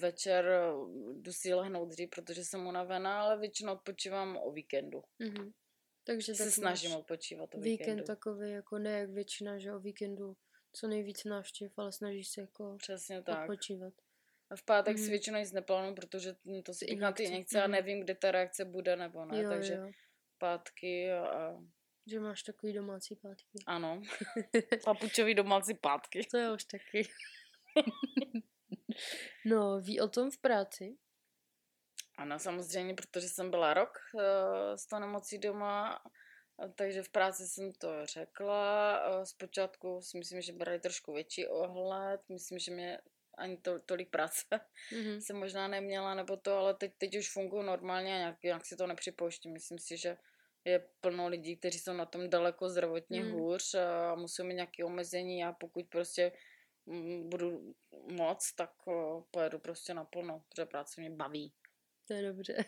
večer 0.01 0.73
jdu 1.13 1.33
si 1.33 1.55
lehnout 1.55 1.89
dřív, 1.89 2.11
protože 2.11 2.45
jsem 2.45 2.67
unavená, 2.67 3.23
ale 3.23 3.39
většinou 3.39 3.73
odpočívám 3.73 4.37
o 4.37 4.53
víkendu. 4.53 5.03
Mhm. 5.19 5.53
Takže 6.05 6.35
Se 6.35 6.45
tak 6.45 6.53
snažím 6.53 6.93
odpočívat 6.97 7.55
o 7.55 7.59
víkend 7.61 7.87
víkendu. 7.87 8.05
takový, 8.05 8.51
jako 8.51 8.79
ne 8.79 8.91
jak 8.99 9.11
většina, 9.11 9.59
že 9.59 9.73
o 9.75 9.79
víkendu 9.81 10.37
co 10.73 10.89
nejvíc 10.89 11.25
návštěv, 11.25 11.73
ale 11.79 11.93
snažíš 11.93 12.29
se 12.29 12.41
jako 12.41 12.77
Přesně 12.79 13.23
tak. 13.23 13.41
odpočívat. 13.41 13.95
V 14.57 14.65
pátek 14.65 14.97
si 14.97 15.03
Mhm. 15.03 15.11
většinou 15.11 15.39
nic 15.39 15.53
neplánuju, 15.53 15.95
protože 15.95 16.37
to 16.65 16.75
si 16.75 16.87
píchám 16.87 17.15
ty 17.15 17.23
injekce, 17.23 17.35
injekce 17.35 17.59
a 17.63 17.67
mhm. 17.67 17.73
nevím, 17.73 18.01
kde 18.01 18.15
ta 18.15 18.31
reakce 18.31 18.65
bude 18.65 18.97
nebo 18.97 19.25
ne, 19.25 19.43
jo, 19.43 19.51
takže 19.51 19.75
jo, 19.75 19.91
pátky 20.39 21.13
a, 21.13 21.57
že 22.07 22.21
máš 22.21 22.43
takový 22.43 22.73
domácí 22.73 23.17
pátky. 23.17 23.59
ano, 23.67 24.03
papučový 24.85 25.35
domácí 25.35 25.75
pátky. 25.75 26.27
To 26.31 26.37
je 26.37 26.53
už 26.53 26.65
taky. 26.65 27.09
no, 29.45 29.81
ví 29.81 30.01
o 30.01 30.09
tom 30.09 30.31
v 30.31 30.39
práci? 30.39 30.97
Ano, 32.19 32.39
samozřejmě, 32.39 32.95
protože 32.95 33.29
jsem 33.29 33.51
byla 33.51 33.75
rok 33.75 33.99
uh, 34.15 34.23
s 34.75 34.87
tou 34.87 34.99
nemocí 34.99 35.39
doma, 35.39 36.03
takže 36.75 37.03
v 37.03 37.09
práci 37.09 37.47
jsem 37.47 37.73
to 37.73 38.07
řekla. 38.07 39.01
Uh, 39.19 39.25
zpočátku 39.25 40.01
si 40.03 40.19
myslím, 40.19 40.43
že 40.43 40.53
brali 40.53 40.81
trošku 40.81 41.13
větší 41.13 41.47
ohled, 41.47 42.21
myslím, 42.29 42.59
že 42.59 42.73
mě 42.73 42.99
ani 43.41 43.57
to, 43.57 43.79
tolik 43.79 44.11
práce 44.11 44.45
Mhm. 44.93 45.21
jsem 45.21 45.37
možná 45.37 45.69
neměla, 45.69 46.15
nebo 46.15 46.37
to, 46.37 46.57
ale 46.57 46.75
teď, 46.75 46.93
teď 46.99 47.17
už 47.19 47.33
funguji 47.33 47.63
normálně 47.63 48.15
a 48.15 48.19
nějak, 48.19 48.43
nějak 48.43 48.67
si 48.67 48.77
to 48.77 48.87
nepřipouštím. 48.87 49.53
Myslím 49.53 49.79
si, 49.79 49.97
že 49.97 50.17
je 50.65 50.89
plno 51.01 51.29
lidí, 51.29 51.57
kteří 51.57 51.79
jsou 51.79 51.93
na 51.93 52.07
tom 52.07 52.31
daleko 52.31 52.69
zdravotně 52.69 53.23
Mm. 53.25 53.31
hůř 53.33 53.75
a 53.75 54.15
musí 54.15 54.43
mít 54.43 54.55
nějaké 54.55 54.85
omezení 54.85 55.45
a 55.45 55.53
pokud 55.53 55.87
prostě 55.89 56.33
mm, 56.87 57.29
budu 57.29 57.75
moc, 58.11 58.53
tak 58.53 58.73
uh, 58.87 59.23
pojedu 59.31 59.59
prostě 59.59 59.95
naplno, 59.95 60.43
protože 60.49 60.67
práce 60.67 61.01
mě 61.01 61.11
baví. 61.11 61.53
To 62.09 62.15
je 62.15 62.23
dobře. 62.23 62.65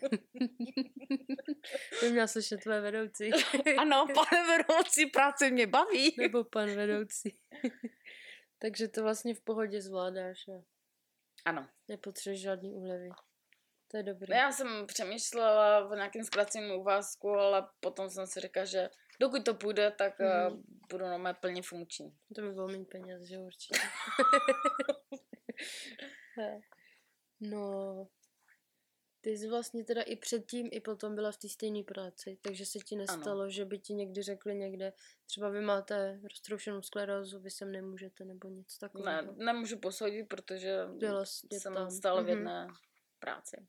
to 2.01 2.11
měla 2.11 2.27
slyšet 2.27 2.57
tvoje 2.61 2.81
vedoucí. 2.81 3.31
Ano, 3.79 4.07
pane 4.15 4.47
vedoucí, 4.59 5.07
práce 5.07 5.51
mě 5.51 5.67
baví. 5.67 6.15
Nebo 6.19 6.45
pan 6.45 6.75
vedoucí. 6.75 7.39
Takže 8.63 8.89
to 8.89 9.03
vlastně 9.03 9.35
v 9.35 9.41
pohodě 9.41 9.83
zvládáš. 9.83 10.49
A... 10.49 10.63
Ano. 11.45 11.69
Nepotřebuješ 11.89 12.41
žádný 12.41 12.75
úlevy. 12.75 13.11
To 13.89 13.97
je 13.97 14.03
dobrý. 14.03 14.33
Já 14.33 14.53
jsem 14.53 14.87
přemýšlela 14.87 15.89
o 15.89 15.95
nějakém 15.95 16.25
zkraceném 16.25 16.81
úvazku, 16.81 17.31
ale 17.31 17.69
potom 17.81 18.11
jsem 18.11 18.27
si 18.27 18.41
říkala, 18.41 18.67
že 18.67 18.91
dokud 19.21 19.45
to 19.45 19.55
půjde, 19.55 19.91
tak 19.91 20.19
mm. 20.19 20.63
budu 20.91 21.05
normálně 21.07 21.39
plně 21.41 21.63
funkční. 21.63 22.17
To 22.35 22.43
by 22.43 22.53
bylo 22.53 22.69
méně 22.69 22.85
peněz, 22.85 23.23
že 23.23 23.39
určitě. 23.39 23.81
no, 27.41 28.09
ty 29.23 29.31
jsi 29.31 29.49
vlastně 29.49 29.85
teda 29.85 30.03
i 30.03 30.17
předtím, 30.17 30.69
i 30.73 30.81
potom 30.81 31.15
byla 31.15 31.33
v 31.33 31.37
té 31.37 31.49
stejné 31.49 31.83
práci, 31.83 32.39
takže 32.43 32.67
se 32.67 32.79
ti 32.79 32.97
nestalo, 32.97 33.41
ano. 33.41 33.51
že 33.51 33.65
by 33.65 33.79
ti 33.79 33.95
někdy 33.95 34.23
řekli 34.23 34.55
někde, 34.55 34.93
třeba 35.27 35.49
vy 35.49 35.61
máte 35.61 36.21
roztroušenou 36.23 36.83
sklerózu, 36.83 37.41
vy 37.41 37.51
sem 37.51 37.73
nemůžete, 37.73 38.25
nebo 38.25 38.49
něco 38.49 38.79
takového. 38.79 39.23
Ne, 39.23 39.45
nemůžu 39.45 39.79
posoudit, 39.79 40.29
protože 40.29 40.79
byla 40.87 41.25
jsem 41.25 41.75
tam. 41.75 41.91
stále 41.91 42.23
v 42.23 42.25
mhm. 42.25 42.37
jedné 42.37 42.67
mm-hmm. 42.67 42.77
práci. 43.19 43.67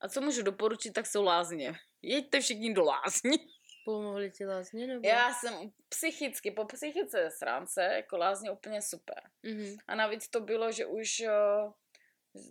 A 0.00 0.08
co 0.08 0.20
můžu 0.20 0.42
doporučit, 0.42 0.92
tak 0.92 1.06
jsou 1.06 1.22
lázně. 1.22 1.74
Jeďte 2.02 2.40
všichni 2.40 2.74
do 2.74 2.82
lázní. 2.82 3.36
Pomohli 3.84 4.30
ti 4.30 4.46
lázně? 4.46 4.86
Nebo? 4.86 5.08
Já 5.08 5.34
jsem 5.34 5.72
psychicky, 5.88 6.50
po 6.50 6.64
psychice 6.64 7.30
sránce, 7.30 7.82
jako 7.82 8.16
lázně 8.16 8.50
úplně 8.50 8.82
super. 8.82 9.22
Mm-hmm. 9.44 9.76
A 9.86 9.94
navíc 9.94 10.28
to 10.28 10.40
bylo, 10.40 10.72
že 10.72 10.86
už 10.86 11.22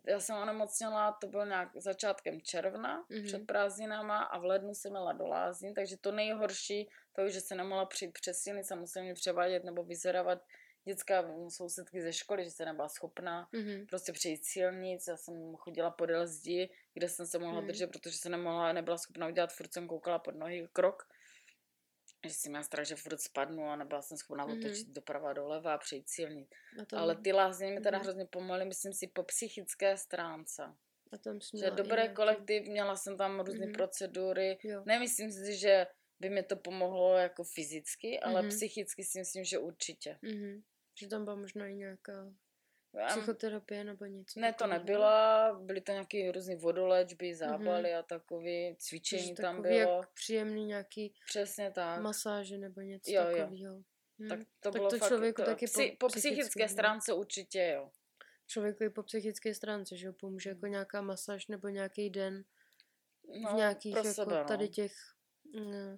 já 0.07 0.19
jsem 0.19 0.35
onemocněla, 0.35 1.11
to 1.11 1.27
bylo 1.27 1.45
nějak 1.45 1.69
začátkem 1.75 2.41
června, 2.41 3.03
mm-hmm. 3.03 3.25
před 3.25 3.45
prázdninama 3.47 4.23
a 4.23 4.39
v 4.39 4.45
lednu 4.45 4.73
jsem 4.73 4.91
měla 4.91 5.13
do 5.13 5.27
lázní, 5.27 5.73
takže 5.73 5.97
to 5.97 6.11
nejhorší, 6.11 6.89
to 7.15 7.29
že 7.29 7.41
se 7.41 7.55
nemohla 7.55 7.85
přijít 7.85 8.13
přes 8.13 8.37
silnice, 8.37 8.75
musela 8.75 9.03
mě 9.03 9.13
převádět 9.13 9.63
nebo 9.63 9.83
vyzeravat 9.83 10.41
dětská 10.85 11.23
sousedky 11.49 12.01
ze 12.01 12.13
školy, 12.13 12.43
že 12.43 12.51
se 12.51 12.65
nebyla 12.65 12.89
schopná 12.89 13.49
mm-hmm. 13.53 13.85
prostě 13.85 14.13
přejít 14.13 14.45
silnic. 14.45 15.07
Já 15.07 15.17
jsem 15.17 15.55
chodila 15.55 15.91
podél 15.91 16.27
zdi, 16.27 16.69
kde 16.93 17.09
jsem 17.09 17.25
se 17.25 17.39
mohla 17.39 17.61
mm-hmm. 17.61 17.67
držet, 17.67 17.87
protože 17.87 18.17
se 18.17 18.29
nemohla, 18.29 18.73
nebyla 18.73 18.97
schopná 18.97 19.27
udělat, 19.27 19.53
furt 19.53 19.73
jsem 19.73 19.87
koukala 19.87 20.19
pod 20.19 20.35
nohy 20.35 20.67
krok. 20.73 21.07
Že 22.25 22.33
jsem 22.33 22.51
měla 22.51 22.63
strach, 22.63 22.85
že 22.85 22.95
furt 22.95 23.21
spadnu 23.21 23.69
a 23.69 23.75
nebyla 23.75 24.01
jsem 24.01 24.17
schopná 24.17 24.47
mm-hmm. 24.47 24.59
otočit 24.59 24.87
doprava 24.87 25.33
doleva 25.33 25.73
a 25.73 25.77
přejít 25.77 26.09
silnic. 26.09 26.49
To... 26.87 26.97
Ale 26.97 27.15
ty 27.15 27.33
lázně 27.33 27.71
mi 27.71 27.81
teda 27.81 27.97
mm-hmm. 27.97 28.03
hrozně 28.03 28.25
pomohly, 28.25 28.65
myslím 28.65 28.93
si, 28.93 29.07
po 29.07 29.23
psychické 29.23 29.97
stránce. 29.97 30.63
A 31.11 31.17
tam 31.17 31.39
že 31.59 31.71
dobré 31.71 32.07
kolektiv, 32.07 32.67
měla 32.67 32.95
jsem 32.95 33.17
tam 33.17 33.39
různé 33.39 33.65
mm-hmm. 33.65 33.73
procedury. 33.73 34.57
Jo. 34.63 34.83
Nemyslím 34.85 35.31
si, 35.31 35.57
že 35.57 35.87
by 36.19 36.29
mi 36.29 36.43
to 36.43 36.55
pomohlo 36.55 37.17
jako 37.17 37.43
fyzicky, 37.43 38.19
ale 38.19 38.41
mm-hmm. 38.41 38.49
psychicky 38.49 39.03
si 39.03 39.19
myslím, 39.19 39.43
že 39.43 39.57
určitě. 39.57 40.19
Mm-hmm. 40.23 40.63
Že 40.99 41.07
tam 41.07 41.23
byla 41.23 41.35
možná 41.35 41.67
i 41.67 41.73
nějaká 41.73 42.33
psychoterapie 43.07 43.83
nebo 43.83 44.05
něco. 44.05 44.39
Ne, 44.39 44.53
to 44.53 44.67
nebyla, 44.67 45.53
byly 45.63 45.81
to 45.81 45.91
nějaké 45.91 46.31
různé 46.31 46.55
vodolečby, 46.55 47.27
mhm. 47.27 47.35
zábaly 47.35 47.89
mm-hmm. 47.89 47.99
a 47.99 48.03
takové 48.03 48.75
cvičení 48.77 49.35
Takže 49.35 49.41
tam 49.41 49.61
bylo. 49.61 49.73
Jak 49.73 50.13
příjemný 50.13 50.65
nějaký 50.65 51.13
Přesně 51.25 51.71
tak. 51.71 52.01
masáže 52.01 52.57
nebo 52.57 52.81
něco 52.81 53.11
jo, 53.11 53.23
takového. 53.23 53.83
Hmm. 54.19 54.29
Tak 54.29 54.39
to 54.39 54.45
tak 54.59 54.73
bylo 54.73 54.89
to 54.89 54.97
fakt, 54.97 55.07
člověku 55.07 55.41
to, 55.41 55.45
taky 55.45 55.65
psy, 55.65 55.97
po, 55.99 56.07
po 56.07 56.13
psychické 56.13 56.67
stránce 56.67 57.13
určitě, 57.13 57.71
jo. 57.75 57.91
Člověku 58.47 58.83
i 58.83 58.89
po 58.89 59.03
psychické 59.03 59.53
stránce, 59.53 59.97
že 59.97 60.07
jo, 60.07 60.13
pomůže 60.13 60.49
jako 60.49 60.59
hmm. 60.61 60.71
nějaká 60.71 61.01
masáž 61.01 61.47
nebo 61.47 61.67
nějaký 61.67 62.09
den 62.09 62.43
no, 63.41 63.53
v 63.53 63.55
nějakých 63.55 63.95
jako 63.95 64.13
sebe, 64.13 64.39
no. 64.39 64.45
tady 64.45 64.69
těch 64.69 64.93
mm, 65.55 65.97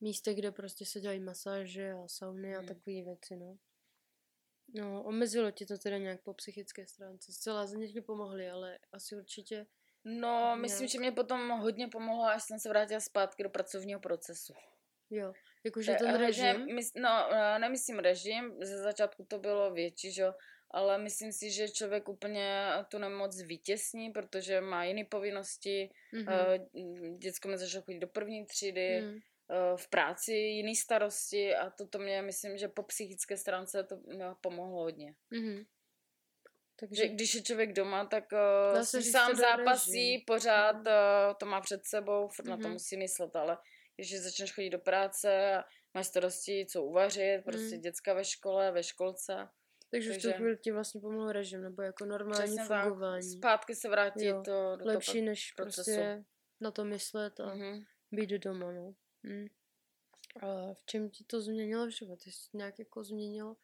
místech, 0.00 0.36
kde 0.36 0.52
prostě 0.52 0.86
se 0.86 1.00
dělají 1.00 1.20
masáže 1.20 1.92
a 1.92 2.08
sauny 2.08 2.52
hmm. 2.52 2.64
a 2.64 2.68
takové 2.68 3.02
věci, 3.02 3.36
no. 3.36 3.58
No, 4.74 5.02
omezilo 5.02 5.50
ti 5.50 5.66
to 5.66 5.78
teda 5.78 5.98
nějak 5.98 6.22
po 6.22 6.34
psychické 6.34 6.86
stránce. 6.86 7.32
Zcela 7.32 7.66
za 7.66 7.78
ti 7.92 8.00
pomohli, 8.00 8.50
ale 8.50 8.78
asi 8.92 9.16
určitě... 9.16 9.66
No, 10.04 10.28
nějak... 10.28 10.58
myslím, 10.58 10.88
že 10.88 10.98
mě 10.98 11.12
potom 11.12 11.50
hodně 11.50 11.88
pomohlo, 11.88 12.24
až 12.24 12.42
jsem 12.42 12.58
se 12.58 12.68
vrátila 12.68 13.00
zpátky 13.00 13.42
do 13.42 13.50
pracovního 13.50 14.00
procesu. 14.00 14.54
Jo, 15.10 15.32
jakože 15.64 15.94
ten 15.94 16.14
režim? 16.14 16.74
Mys, 16.74 16.92
no, 16.94 17.28
uh, 17.30 17.58
nemyslím 17.58 17.98
režim, 17.98 18.56
ze 18.62 18.78
začátku 18.78 19.24
to 19.24 19.38
bylo 19.38 19.70
větší, 19.70 20.12
že 20.12 20.24
ale 20.70 20.98
myslím 20.98 21.32
si, 21.32 21.50
že 21.50 21.68
člověk 21.68 22.08
úplně 22.08 22.68
tu 22.88 22.98
nemoc 22.98 23.42
vytěsní, 23.42 24.10
protože 24.10 24.60
má 24.60 24.84
jiné 24.84 25.04
povinnosti. 25.04 25.90
Mm-hmm. 26.14 27.18
Děcko 27.18 27.48
mi 27.48 27.58
začalo 27.58 27.84
chodit 27.84 27.98
do 27.98 28.06
první 28.06 28.46
třídy, 28.46 29.00
mm. 29.00 29.18
Eh, 29.50 29.76
v 29.76 29.88
práci 29.88 30.32
jiný 30.32 30.76
starosti 30.76 31.54
a 31.54 31.70
toto 31.70 31.98
mě, 31.98 32.22
myslím, 32.22 32.58
že 32.58 32.68
po 32.68 32.82
psychické 32.82 33.36
stránce 33.36 33.84
to 33.84 33.96
mě 33.96 34.24
pomohlo 34.40 34.82
hodně. 34.82 35.14
Mm-hmm. 35.32 35.66
Takže 36.80 37.02
že 37.02 37.08
když 37.08 37.34
je 37.34 37.42
člověk 37.42 37.72
doma, 37.72 38.04
tak 38.04 38.24
uh, 38.74 38.82
si 38.82 39.02
sám 39.02 39.34
zápasí, 39.34 40.12
režim. 40.12 40.20
pořád 40.26 40.76
uh, 40.76 41.34
to 41.40 41.46
má 41.46 41.60
před 41.60 41.84
sebou, 41.84 42.28
furt 42.28 42.46
mm-hmm. 42.46 42.50
na 42.50 42.56
to 42.56 42.62
mhm. 42.62 42.72
musí 42.72 42.96
myslet, 42.96 43.36
ale 43.36 43.58
když 43.96 44.20
začneš 44.20 44.54
chodit 44.54 44.70
do 44.70 44.78
práce 44.78 45.54
a 45.54 45.64
máš 45.94 46.06
starosti, 46.06 46.66
co 46.70 46.84
uvařit, 46.84 47.42
prostě 47.44 47.76
mm. 47.76 47.80
děcka 47.80 48.14
ve 48.14 48.24
škole, 48.24 48.72
ve 48.72 48.82
školce. 48.82 49.48
Takže, 49.90 50.10
Takže 50.10 50.28
v 50.28 50.32
tu 50.32 50.36
chvíli 50.36 50.56
ti 50.56 50.72
vlastně 50.72 51.00
pomohl 51.00 51.32
režim, 51.32 51.62
nebo 51.62 51.82
jako 51.82 52.04
normální 52.04 52.56
fungování. 52.58 53.22
Tak. 53.22 53.38
Zpátky 53.38 53.74
se 53.74 53.88
vrátit 53.88 54.26
jo. 54.26 54.42
to, 54.44 54.76
do 54.76 54.84
Lepší, 54.84 55.12
toho 55.12 55.24
než 55.24 55.52
procesu. 55.52 55.90
prostě 55.90 56.24
na 56.60 56.70
to 56.70 56.84
myslet 56.84 57.40
a 57.40 57.54
mm-hmm. 57.54 57.84
být 58.12 58.30
doma, 58.30 58.72
no. 58.72 58.94
Hmm. 59.26 59.46
A 60.40 60.74
v 60.74 60.86
čem 60.86 61.10
ti 61.10 61.24
to 61.24 61.40
změnilo 61.40 61.86
v 61.86 61.90
život? 61.90 62.26
Jestli 62.26 62.58
nějak 62.58 62.78
jako 62.78 63.04
změnilo? 63.04 63.56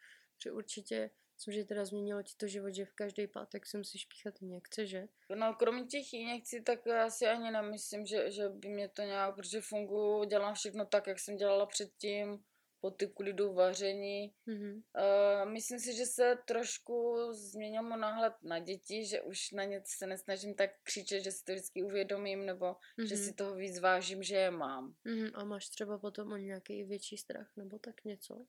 Že 0.43 0.53
určitě 0.53 1.11
Myslím, 1.43 1.55
že 1.55 1.65
teda 1.65 1.85
změnilo 1.85 2.23
ti 2.23 2.35
to 2.37 2.47
život, 2.47 2.75
že 2.75 2.85
v 2.85 2.93
každý 2.93 3.27
pátek 3.27 3.67
si 3.67 3.77
musíš 3.77 4.05
píchat 4.05 4.43
injekce, 4.43 4.87
že? 4.87 5.09
No, 5.35 5.55
kromě 5.55 5.85
těch 5.85 6.13
injekcí, 6.13 6.63
tak 6.63 6.87
já 6.87 7.11
si 7.11 7.27
ani 7.27 7.51
nemyslím, 7.51 8.07
že, 8.07 8.31
že 8.31 8.49
by 8.49 8.69
mě 8.69 8.89
to 8.89 9.03
nějak, 9.03 9.35
protože 9.35 9.61
funguji, 9.61 10.25
dělám 10.25 10.55
všechno 10.55 10.87
tak, 10.87 11.07
jak 11.07 11.19
jsem 11.19 11.37
dělala 11.37 11.67
předtím 11.67 12.45
ty 12.91 13.07
klidu 13.07 13.53
vaření. 13.53 14.35
Mm-hmm. 14.49 14.75
Uh, 14.75 15.51
myslím 15.51 15.79
si, 15.79 15.97
že 15.97 16.07
se 16.07 16.39
trošku 16.47 17.17
změnil 17.31 17.83
můj 17.83 17.99
náhled 17.99 18.33
na 18.43 18.59
děti, 18.59 19.07
že 19.07 19.23
už 19.23 19.51
na 19.51 19.65
ně 19.65 19.83
se 19.85 20.07
nesnažím 20.07 20.55
tak 20.55 20.71
křičet, 20.83 21.25
že 21.25 21.33
si 21.33 21.45
to 21.45 21.53
vždycky 21.53 21.83
uvědomím, 21.83 22.47
nebo 22.47 22.67
mm-hmm. 22.67 23.07
že 23.07 23.17
si 23.17 23.33
toho 23.33 23.55
víc 23.55 23.79
vážím, 23.79 24.23
že 24.23 24.37
je 24.37 24.51
mám. 24.51 24.95
Mm-hmm. 25.07 25.31
A 25.35 25.45
máš 25.45 25.69
třeba 25.69 25.99
potom 25.99 26.33
o 26.33 26.37
nějaký 26.37 26.85
větší 26.85 27.17
strach, 27.17 27.53
nebo 27.57 27.79
tak 27.79 28.05
něco? 28.05 28.47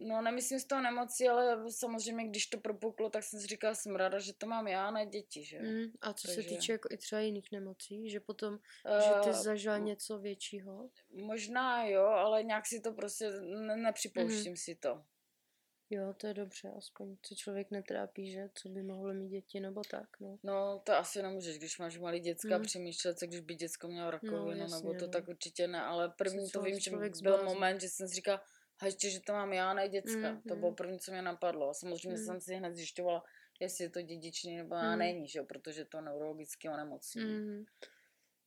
No, 0.00 0.22
nemyslím 0.22 0.60
z 0.60 0.64
toho 0.64 0.82
nemocí, 0.82 1.28
ale 1.28 1.72
samozřejmě, 1.72 2.28
když 2.28 2.46
to 2.46 2.58
propuklo, 2.58 3.10
tak 3.10 3.24
jsem 3.24 3.40
si 3.40 3.46
říkala, 3.46 3.74
jsem 3.74 3.96
ráda, 3.96 4.18
že 4.18 4.32
to 4.32 4.46
mám 4.46 4.68
já, 4.68 4.90
ne 4.90 5.06
děti, 5.06 5.44
že 5.44 5.58
mm, 5.58 5.86
A 6.00 6.12
co 6.12 6.28
Takže... 6.28 6.42
se 6.42 6.48
týče 6.48 6.72
jako 6.72 6.88
i 6.92 6.96
třeba 6.96 7.20
jiných 7.20 7.52
nemocí, 7.52 8.10
že 8.10 8.20
potom, 8.20 8.54
uh, 8.54 8.60
že 8.98 9.10
ty 9.22 9.30
eh, 9.30 9.32
zažila 9.32 9.78
něco 9.78 10.18
většího? 10.18 10.90
Možná 11.10 11.84
jo, 11.84 12.04
ale 12.04 12.44
nějak 12.44 12.66
si 12.66 12.80
to 12.80 12.92
prostě, 12.92 13.30
ne, 13.40 13.76
nepřipouštím 13.76 14.52
mm. 14.52 14.56
si 14.56 14.74
to. 14.74 15.04
Jo, 15.90 16.14
to 16.16 16.26
je 16.26 16.34
dobře, 16.34 16.72
aspoň 16.78 17.16
co 17.22 17.34
člověk 17.34 17.70
netrápí, 17.70 18.30
že 18.30 18.50
co 18.54 18.68
by 18.68 18.82
mohlo 18.82 19.14
mít 19.14 19.28
děti 19.28 19.60
nebo 19.60 19.82
tak, 19.90 20.20
no. 20.20 20.38
No, 20.42 20.82
to 20.84 20.92
asi 20.92 21.22
nemůžeš, 21.22 21.58
když 21.58 21.78
máš 21.78 21.98
malý 21.98 22.20
děcka, 22.20 22.58
mm. 22.58 22.64
přemýšlet 22.64 23.18
co 23.18 23.26
když 23.26 23.40
by 23.40 23.54
děcko 23.54 23.88
mělo 23.88 24.10
rakovinu, 24.10 24.44
no, 24.44 24.56
jasně, 24.56 24.76
nebo 24.76 24.94
to 24.94 25.06
no. 25.06 25.12
tak 25.12 25.28
určitě 25.28 25.68
ne, 25.68 25.82
ale 25.82 26.08
první 26.18 26.50
to 26.50 26.62
vím, 26.62 26.80
že 26.80 26.90
byl 27.22 27.44
moment, 27.44 27.80
že 27.80 27.88
jsem 27.88 28.08
si 28.08 28.14
říkala, 28.14 28.42
ještě, 28.86 29.10
že 29.10 29.20
to 29.20 29.32
mám 29.32 29.52
já, 29.52 29.74
ne 29.74 29.88
děcka. 29.88 30.32
Mm, 30.32 30.42
to 30.42 30.56
bylo 30.56 30.72
první, 30.72 30.98
co 30.98 31.12
mě 31.12 31.22
napadlo. 31.22 31.74
Samozřejmě 31.74 32.18
mm. 32.18 32.24
jsem 32.24 32.40
si 32.40 32.54
hned 32.54 32.74
zjišťovala, 32.74 33.24
jestli 33.60 33.84
je 33.84 33.90
to 33.90 34.02
dědičný 34.02 34.56
nebo 34.56 34.74
mm. 34.74 34.98
není, 34.98 35.28
že? 35.28 35.42
protože 35.42 35.84
to 35.84 36.00
neurologicky 36.00 36.68
onemocní. 36.68 37.24
Mm. 37.24 37.64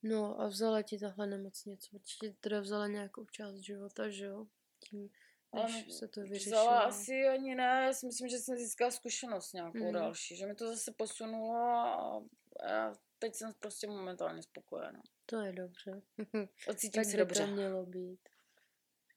No 0.03 0.41
a 0.41 0.47
vzala 0.47 0.81
ti 0.81 0.99
tahle 0.99 1.27
nemoc 1.27 1.65
něco? 1.65 1.95
Určitě 1.95 2.35
teda 2.39 2.59
vzala 2.59 2.87
nějakou 2.87 3.25
část 3.25 3.55
života, 3.55 4.09
že 4.09 4.25
jo? 4.25 4.45
Tím, 4.89 5.09
než 5.55 5.93
se 5.93 6.07
to 6.07 6.21
vyřešilo. 6.21 6.61
Vzala 6.61 6.79
asi 6.81 7.27
ani 7.27 7.55
ne, 7.55 7.83
já 7.85 7.93
si 7.93 8.05
myslím, 8.05 8.29
že 8.29 8.37
jsem 8.37 8.57
získala 8.57 8.91
zkušenost 8.91 9.53
nějakou 9.53 9.85
mm. 9.85 9.93
další, 9.93 10.35
že 10.35 10.45
mi 10.45 10.55
to 10.55 10.67
zase 10.67 10.91
posunulo 10.97 11.55
a 11.55 12.23
já 12.69 12.95
teď 13.19 13.35
jsem 13.35 13.53
prostě 13.59 13.87
momentálně 13.87 14.43
spokojená. 14.43 15.01
To 15.25 15.41
je 15.41 15.51
dobře. 15.51 16.01
Ocítím 16.69 17.03
tak 17.03 17.11
se 17.11 17.17
dobře. 17.17 17.45
to 17.45 17.47
mělo 17.47 17.85
být. 17.85 18.19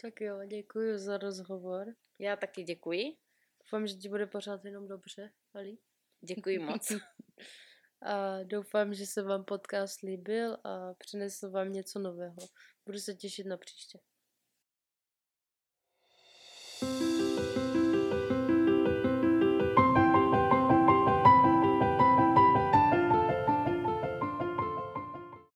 Tak 0.04 0.20
jo, 0.20 0.44
děkuji 0.46 0.98
za 0.98 1.18
rozhovor. 1.18 1.94
Já 2.18 2.36
taky 2.36 2.62
děkuji. 2.62 3.16
Doufám, 3.64 3.86
že 3.86 3.94
ti 3.94 4.08
bude 4.08 4.26
pořád 4.26 4.64
jenom 4.64 4.88
dobře, 4.88 5.30
Ali. 5.54 5.78
Děkuji 6.20 6.58
moc. 6.66 6.92
a 8.02 8.42
doufám, 8.42 8.94
že 8.94 9.06
se 9.06 9.22
vám 9.22 9.44
podcast 9.44 10.02
líbil 10.02 10.58
a 10.64 10.94
přinesl 10.94 11.50
vám 11.50 11.72
něco 11.72 11.98
nového. 11.98 12.36
Budu 12.86 12.98
se 12.98 13.14
těšit 13.14 13.46
na 13.46 13.56
příště. 13.56 13.98